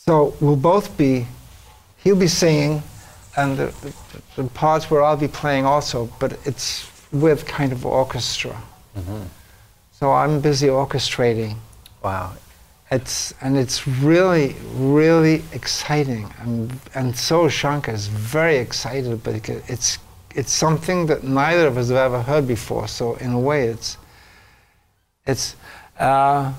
so 0.07 0.33
we'll 0.39 0.55
both 0.55 0.97
be, 0.97 1.27
he'll 1.97 2.15
be 2.15 2.27
singing, 2.27 2.81
and 3.35 3.57
the, 3.57 3.65
the, 3.81 4.41
the 4.41 4.49
parts 4.49 4.89
where 4.89 5.03
I'll 5.03 5.17
be 5.17 5.27
playing 5.27 5.65
also, 5.65 6.09
but 6.19 6.39
it's 6.45 6.89
with 7.11 7.45
kind 7.45 7.71
of 7.71 7.85
orchestra. 7.85 8.55
So 9.91 10.11
I'm 10.11 10.39
busy 10.41 10.67
orchestrating. 10.67 11.57
Wow. 12.03 12.33
It's 12.89 13.33
and 13.41 13.57
it's 13.57 13.87
really, 13.87 14.55
really 14.75 15.43
exciting, 15.51 16.33
and 16.39 16.71
and 16.95 17.17
so 17.17 17.49
Shankar 17.49 17.93
is 17.93 18.07
very 18.07 18.57
excited. 18.57 19.21
But 19.23 19.35
it, 19.35 19.49
it's 19.67 19.97
it's 20.33 20.53
something 20.53 21.07
that 21.07 21.23
neither 21.23 21.67
of 21.67 21.77
us 21.77 21.89
have 21.89 21.97
ever 21.97 22.21
heard 22.21 22.47
before. 22.47 22.87
So 22.87 23.15
in 23.15 23.33
a 23.33 23.39
way, 23.39 23.67
it's 23.67 23.97
it's. 25.25 25.55
Uh, 25.99 26.53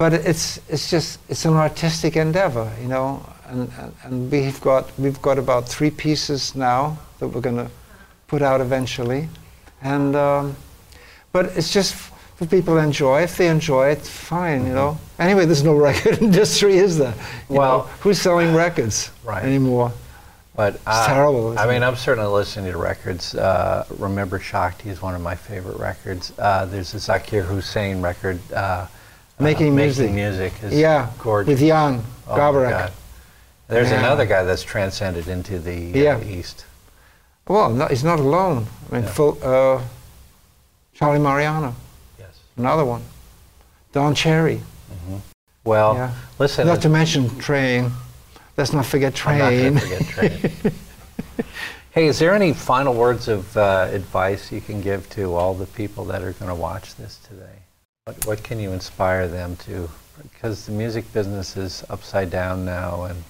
but 0.00 0.14
it's 0.14 0.58
it's 0.70 0.88
just 0.90 1.20
it's 1.28 1.44
an 1.44 1.52
artistic 1.52 2.16
endeavor, 2.16 2.72
you 2.80 2.88
know, 2.88 3.22
and, 3.48 3.70
and, 3.78 3.92
and 4.04 4.32
we've 4.32 4.58
got 4.62 4.98
we've 4.98 5.20
got 5.20 5.38
about 5.38 5.68
three 5.68 5.90
pieces 5.90 6.54
now 6.56 6.96
that 7.18 7.28
we're 7.28 7.42
going 7.42 7.58
to 7.58 7.70
put 8.26 8.40
out 8.40 8.62
eventually, 8.62 9.28
and 9.82 10.16
um, 10.16 10.56
but 11.32 11.54
it's 11.54 11.70
just 11.70 11.92
for 11.94 12.46
people 12.46 12.76
to 12.76 12.80
enjoy. 12.80 13.20
If 13.20 13.36
they 13.36 13.48
enjoy 13.48 13.90
it, 13.90 13.98
fine, 13.98 14.66
you 14.66 14.72
know. 14.72 14.96
Anyway, 15.18 15.44
there's 15.44 15.62
no 15.64 15.74
record 15.88 16.22
industry, 16.22 16.78
is 16.78 16.96
there? 16.96 17.12
You 17.50 17.56
Well- 17.56 17.78
know, 17.80 17.84
who's 18.00 18.18
selling 18.18 18.54
records 18.54 19.10
Right. 19.22 19.44
anymore? 19.44 19.92
But 20.56 20.80
uh, 20.86 21.06
terrible, 21.06 21.58
I 21.58 21.66
mean, 21.66 21.82
it? 21.82 21.86
I'm 21.86 21.96
certainly 21.96 22.30
listening 22.30 22.72
to 22.72 22.78
records. 22.78 23.34
Uh, 23.34 23.84
Remember 23.98 24.38
Shakti 24.38 24.88
is 24.88 25.02
one 25.02 25.14
of 25.14 25.20
my 25.20 25.34
favorite 25.34 25.78
records. 25.78 26.32
Uh, 26.38 26.64
there's 26.64 26.94
a 26.94 26.96
Zakir 26.96 27.44
Hussain 27.44 28.00
record. 28.00 28.40
Uh, 28.50 28.86
Making 29.40 29.72
uh, 29.72 29.76
music. 29.76 30.10
Making 30.10 30.14
music 30.16 30.52
is 30.62 30.74
Yeah, 30.74 31.08
gorgeous. 31.18 31.48
with 31.48 31.60
Jan 31.60 32.02
Oh 32.28 32.36
There's 33.68 33.90
Yeah. 33.90 33.98
another 33.98 34.26
guy 34.26 34.42
that's 34.44 34.62
transcended 34.62 35.28
into 35.28 35.58
the 35.58 35.74
Yeah. 35.74 36.16
uh, 36.16 36.20
East. 36.24 36.64
Well, 37.48 37.70
no, 37.70 37.86
he's 37.86 38.04
not 38.04 38.20
alone. 38.20 38.66
I 38.90 38.94
mean, 38.94 39.04
Yeah. 39.04 39.10
full, 39.10 39.38
uh, 39.42 39.80
Charlie 40.94 41.18
Mariano, 41.18 41.74
Yes. 42.18 42.28
another 42.56 42.84
one. 42.84 43.02
Don 43.92 44.14
Cherry. 44.14 44.60
Well, 45.64 45.94
yeah. 45.94 46.10
listen. 46.38 46.66
Not 46.66 46.82
to 46.82 46.88
mention 46.88 47.38
Train. 47.38 47.92
Let's 48.56 48.72
not 48.72 48.86
forget 48.86 49.14
I'm 49.26 49.38
not 49.38 49.48
Train. 49.48 49.78
forget 49.78 50.08
Train. 50.08 50.74
hey, 51.92 52.06
is 52.06 52.18
there 52.18 52.34
any 52.34 52.52
final 52.52 52.94
words 52.94 53.28
of 53.28 53.56
uh, 53.56 53.88
advice 53.90 54.52
you 54.52 54.60
can 54.60 54.80
give 54.80 55.08
to 55.10 55.34
all 55.34 55.54
the 55.54 55.66
people 55.66 56.04
that 56.06 56.22
are 56.22 56.32
going 56.32 56.48
to 56.48 56.54
watch 56.54 56.94
this 56.96 57.18
today? 57.28 57.59
What, 58.10 58.26
what 58.26 58.42
can 58.42 58.58
you 58.58 58.72
inspire 58.72 59.28
them 59.28 59.56
to? 59.56 59.88
Because 60.22 60.66
the 60.66 60.72
music 60.72 61.10
business 61.12 61.56
is 61.56 61.84
upside 61.90 62.28
down 62.28 62.64
now, 62.64 63.04
and 63.04 63.22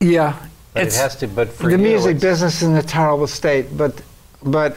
yeah, 0.00 0.38
but 0.74 0.88
it 0.88 0.94
has 0.94 1.16
to. 1.16 1.26
But 1.26 1.48
for 1.48 1.70
the 1.70 1.72
you, 1.72 1.78
music 1.78 2.20
business 2.20 2.60
is 2.60 2.68
in 2.68 2.76
a 2.76 2.82
terrible 2.82 3.26
state. 3.26 3.76
But, 3.76 4.02
but 4.42 4.76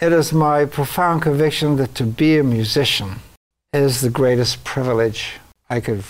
it 0.00 0.12
is 0.12 0.32
my 0.32 0.64
profound 0.64 1.22
conviction 1.22 1.76
that 1.76 1.94
to 1.96 2.04
be 2.04 2.38
a 2.38 2.42
musician 2.42 3.16
is 3.74 4.00
the 4.00 4.10
greatest 4.10 4.64
privilege 4.64 5.34
I 5.68 5.80
could. 5.80 6.02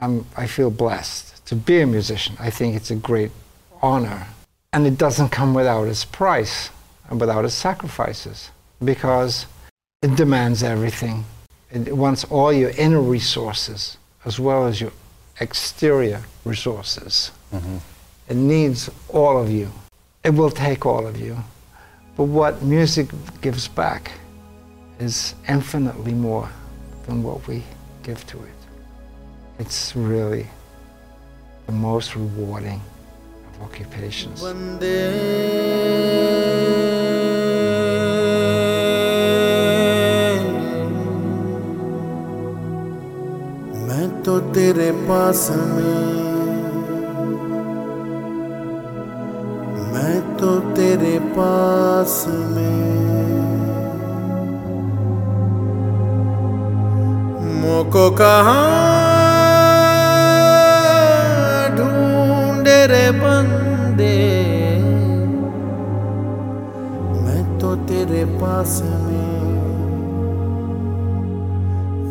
I'm, 0.00 0.24
I 0.36 0.46
feel 0.46 0.70
blessed 0.70 1.44
to 1.46 1.56
be 1.56 1.80
a 1.80 1.86
musician. 1.86 2.36
I 2.38 2.50
think 2.50 2.76
it's 2.76 2.92
a 2.92 2.96
great 2.96 3.32
honor, 3.82 4.28
and 4.72 4.86
it 4.86 4.96
doesn't 4.96 5.30
come 5.30 5.52
without 5.52 5.88
its 5.88 6.04
price 6.04 6.70
and 7.10 7.20
without 7.20 7.44
its 7.44 7.54
sacrifices, 7.54 8.50
because 8.84 9.46
it 10.02 10.14
demands 10.14 10.62
everything. 10.62 11.24
It 11.72 11.96
wants 11.96 12.24
all 12.24 12.52
your 12.52 12.70
inner 12.70 13.00
resources 13.00 13.96
as 14.24 14.38
well 14.38 14.66
as 14.66 14.80
your 14.80 14.92
exterior 15.40 16.22
resources. 16.44 17.30
Mhm. 17.52 17.80
It 18.28 18.36
needs 18.36 18.90
all 19.08 19.40
of 19.40 19.50
you. 19.50 19.70
It 20.22 20.34
will 20.34 20.50
take 20.50 20.86
all 20.86 21.06
of 21.06 21.18
you. 21.18 21.36
But 22.16 22.24
what 22.24 22.62
music 22.62 23.08
gives 23.40 23.68
back 23.68 24.12
is 24.98 25.34
infinitely 25.48 26.14
more 26.14 26.48
than 27.06 27.22
what 27.22 27.46
we 27.46 27.64
give 28.02 28.26
to 28.26 28.36
it. 28.38 28.58
It's 29.58 29.94
really 29.96 30.46
the 31.66 31.72
most 31.72 32.14
rewarding 32.14 32.80
of 33.48 33.62
occupations. 33.62 34.42
तो 44.28 44.40
तेरे 44.40 44.90
पास 44.92 45.50
में। 45.50 46.62
मैं 49.92 50.36
तो 50.36 50.58
तेरे 50.58 51.18
पास 51.18 52.26
में। 52.28 52.90
मोको 57.62 58.10
कहाँ 58.10 58.98
ढूंढे 61.70 62.86
रे 62.86 63.10
बंदे। 63.10 64.18
मैं 67.22 67.58
तो 67.58 67.76
तेरे 67.76 68.24
पास 68.24 68.82
में। 68.82 69.54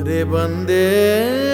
रे 0.04 0.24
बंदे। 0.24 1.47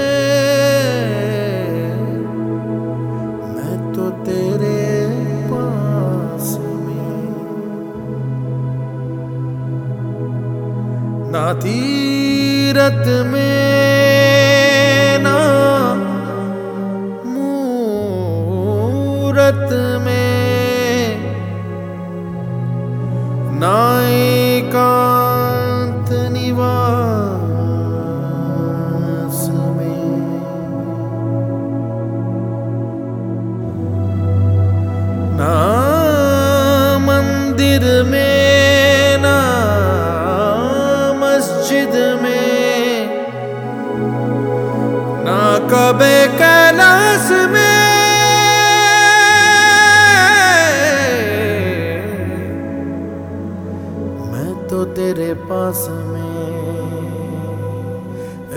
ीरथ 11.61 13.07
में 13.31 13.92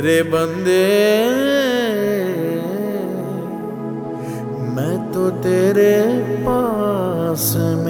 तेरे 0.07 0.23
बंदे 0.23 0.83
मैं 4.75 4.95
तो 5.13 5.31
तेरे 5.43 5.95
पास 6.47 7.47
में 7.57 7.86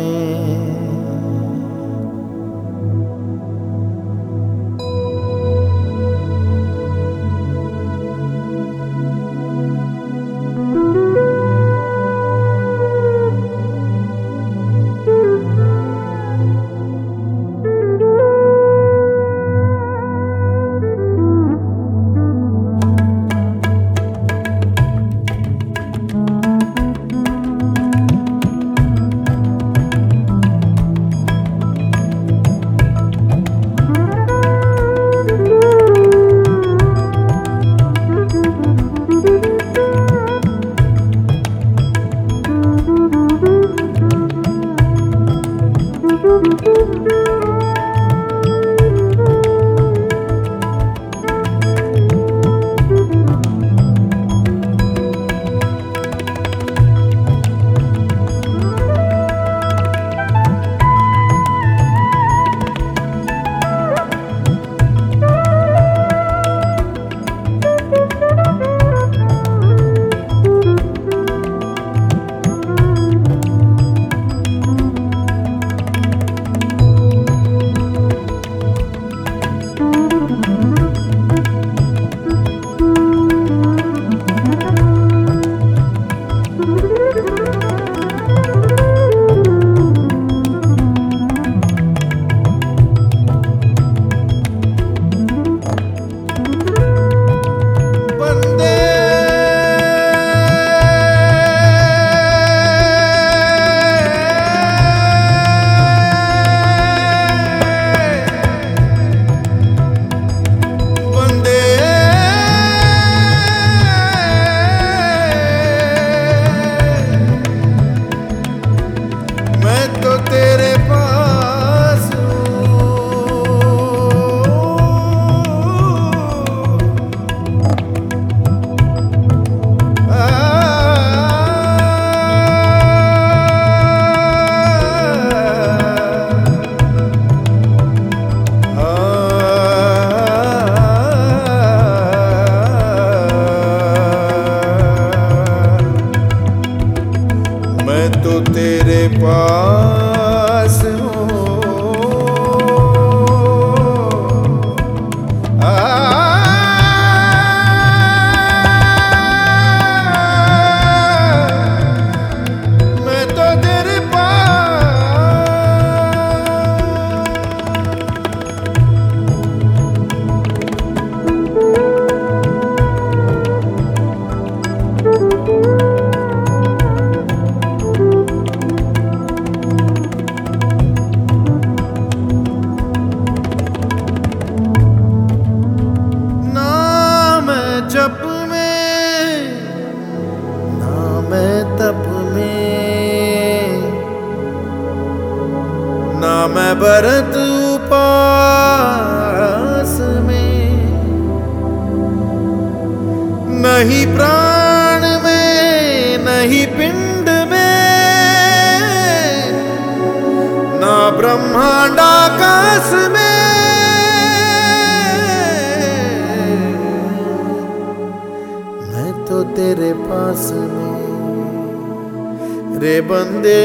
रे 222.80 223.00
बंदे, 223.00 223.64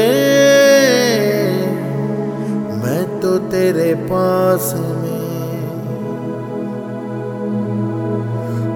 मैं 2.76 3.20
तो 3.20 3.38
तेरे 3.38 3.94
पास 3.94 4.74
में। 4.74 5.12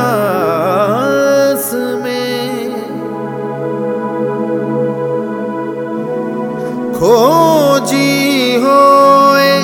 खोजी 7.11 8.57
होए 8.63 9.55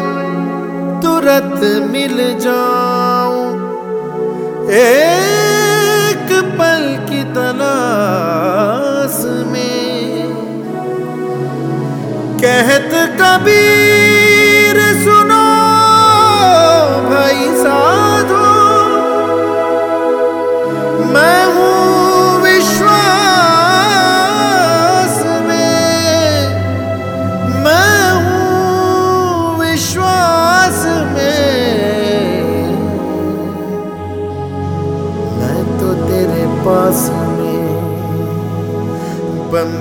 तुरंत 1.02 1.60
मिल 1.90 2.16
जाऊँ। 2.40 3.44
एक 4.78 6.32
पल 6.58 6.82
की 7.10 7.22
तलाश 7.36 9.18
में 9.52 9.86
कहत 12.42 12.90
कबीर 13.20 14.05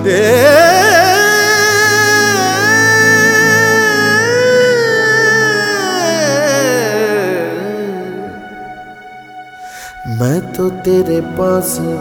मैं 0.06 0.12
तो 10.54 10.70
तेरे 10.70 11.22
पास 11.22 11.78
में 11.80 11.96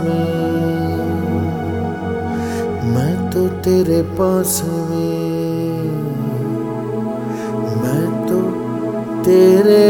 मैं 2.94 3.30
तो 3.30 3.48
तेरे 3.62 4.02
पास 4.12 4.60
में 4.90 5.88
मैं 7.80 8.06
तो 8.26 8.40
तेरे 9.22 9.84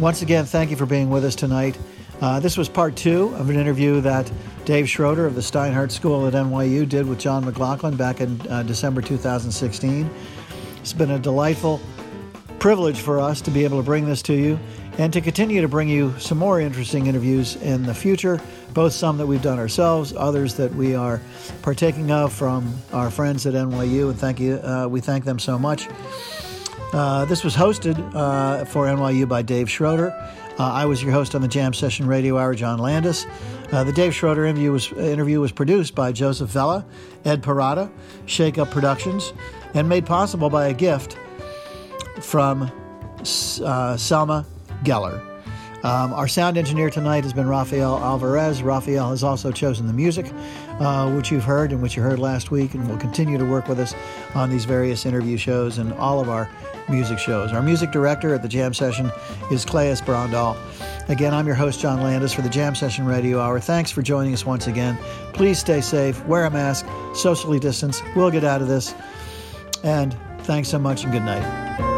Once 0.00 0.22
again, 0.22 0.46
thank 0.46 0.70
you 0.70 0.76
for 0.78 0.86
being 0.86 1.10
with 1.10 1.26
us 1.26 1.34
tonight. 1.34 1.78
Uh, 2.22 2.40
this 2.40 2.56
was 2.56 2.70
part 2.70 2.96
two 2.96 3.34
of 3.34 3.50
an 3.50 3.56
interview 3.56 4.00
that 4.00 4.32
Dave 4.64 4.88
Schroeder 4.88 5.26
of 5.26 5.34
the 5.34 5.42
Steinhardt 5.42 5.90
School 5.90 6.26
at 6.26 6.32
NYU 6.32 6.88
did 6.88 7.06
with 7.06 7.18
John 7.18 7.44
McLaughlin 7.44 7.96
back 7.96 8.22
in 8.22 8.40
uh, 8.48 8.62
December 8.62 9.02
2016. 9.02 10.08
It's 10.78 10.94
been 10.94 11.10
a 11.10 11.18
delightful 11.18 11.82
privilege 12.58 12.98
for 12.98 13.20
us 13.20 13.42
to 13.42 13.50
be 13.50 13.62
able 13.62 13.76
to 13.76 13.82
bring 13.82 14.06
this 14.06 14.22
to 14.22 14.32
you 14.32 14.58
and 14.96 15.12
to 15.12 15.20
continue 15.20 15.60
to 15.60 15.68
bring 15.68 15.90
you 15.90 16.18
some 16.18 16.38
more 16.38 16.62
interesting 16.62 17.06
interviews 17.06 17.56
in 17.56 17.82
the 17.82 17.94
future, 17.94 18.40
both 18.72 18.94
some 18.94 19.18
that 19.18 19.26
we've 19.26 19.42
done 19.42 19.58
ourselves, 19.58 20.14
others 20.16 20.54
that 20.54 20.74
we 20.74 20.94
are 20.94 21.20
partaking 21.60 22.10
of 22.10 22.32
from 22.32 22.74
our 22.94 23.10
friends 23.10 23.44
at 23.44 23.52
NYU, 23.52 24.08
and 24.08 24.18
thank 24.18 24.40
you. 24.40 24.54
Uh, 24.64 24.86
we 24.88 25.02
thank 25.02 25.26
them 25.26 25.38
so 25.38 25.58
much. 25.58 25.88
Uh, 26.92 27.24
this 27.24 27.44
was 27.44 27.54
hosted 27.54 27.96
uh, 28.14 28.64
for 28.64 28.86
NYU 28.86 29.28
by 29.28 29.42
Dave 29.42 29.70
Schroeder. 29.70 30.10
Uh, 30.58 30.72
I 30.72 30.84
was 30.84 31.02
your 31.02 31.12
host 31.12 31.34
on 31.34 31.40
the 31.40 31.48
Jam 31.48 31.72
Session 31.72 32.06
Radio 32.06 32.36
Hour, 32.36 32.54
John 32.54 32.78
Landis. 32.78 33.26
Uh, 33.70 33.84
the 33.84 33.92
Dave 33.92 34.14
Schroeder 34.14 34.44
interview 34.44 34.72
was, 34.72 34.92
interview 34.92 35.40
was 35.40 35.52
produced 35.52 35.94
by 35.94 36.10
Joseph 36.10 36.50
Vella, 36.50 36.84
Ed 37.24 37.42
Parada, 37.42 37.90
Shake 38.26 38.58
Up 38.58 38.70
Productions, 38.70 39.32
and 39.74 39.88
made 39.88 40.04
possible 40.04 40.50
by 40.50 40.66
a 40.66 40.74
gift 40.74 41.16
from 42.20 42.62
uh, 42.62 43.96
Selma 43.96 44.44
Geller. 44.82 45.24
Um, 45.82 46.12
our 46.12 46.28
sound 46.28 46.58
engineer 46.58 46.90
tonight 46.90 47.24
has 47.24 47.32
been 47.32 47.48
Rafael 47.48 47.96
Alvarez. 47.98 48.62
Rafael 48.62 49.10
has 49.10 49.24
also 49.24 49.50
chosen 49.50 49.86
the 49.86 49.94
music, 49.94 50.30
uh, 50.80 51.10
which 51.12 51.30
you've 51.30 51.44
heard 51.44 51.70
and 51.70 51.80
which 51.80 51.96
you 51.96 52.02
heard 52.02 52.18
last 52.18 52.50
week, 52.50 52.74
and 52.74 52.88
will 52.88 52.98
continue 52.98 53.38
to 53.38 53.44
work 53.44 53.68
with 53.68 53.78
us 53.78 53.94
on 54.34 54.50
these 54.50 54.64
various 54.64 55.06
interview 55.06 55.36
shows 55.36 55.78
and 55.78 55.92
all 55.94 56.20
of 56.20 56.28
our 56.28 56.48
music 56.88 57.18
shows. 57.18 57.52
Our 57.52 57.62
music 57.62 57.92
director 57.92 58.34
at 58.34 58.42
the 58.42 58.48
Jam 58.48 58.74
Session 58.74 59.12
is 59.52 59.64
Clayus 59.64 60.02
Brondal. 60.02 60.56
Again, 61.08 61.34
I'm 61.34 61.46
your 61.46 61.54
host, 61.54 61.80
John 61.80 62.02
Landis, 62.02 62.32
for 62.32 62.42
the 62.42 62.48
Jam 62.48 62.74
Session 62.74 63.06
Radio 63.06 63.40
Hour. 63.40 63.60
Thanks 63.60 63.90
for 63.90 64.02
joining 64.02 64.32
us 64.32 64.44
once 64.44 64.66
again. 64.66 64.98
Please 65.32 65.58
stay 65.58 65.80
safe, 65.80 66.24
wear 66.26 66.44
a 66.44 66.50
mask, 66.50 66.86
socially 67.14 67.60
distance. 67.60 68.02
We'll 68.16 68.30
get 68.30 68.44
out 68.44 68.60
of 68.62 68.68
this. 68.68 68.94
And 69.82 70.16
thanks 70.40 70.68
so 70.68 70.78
much, 70.78 71.04
and 71.04 71.12
good 71.12 71.22
night. 71.22 71.89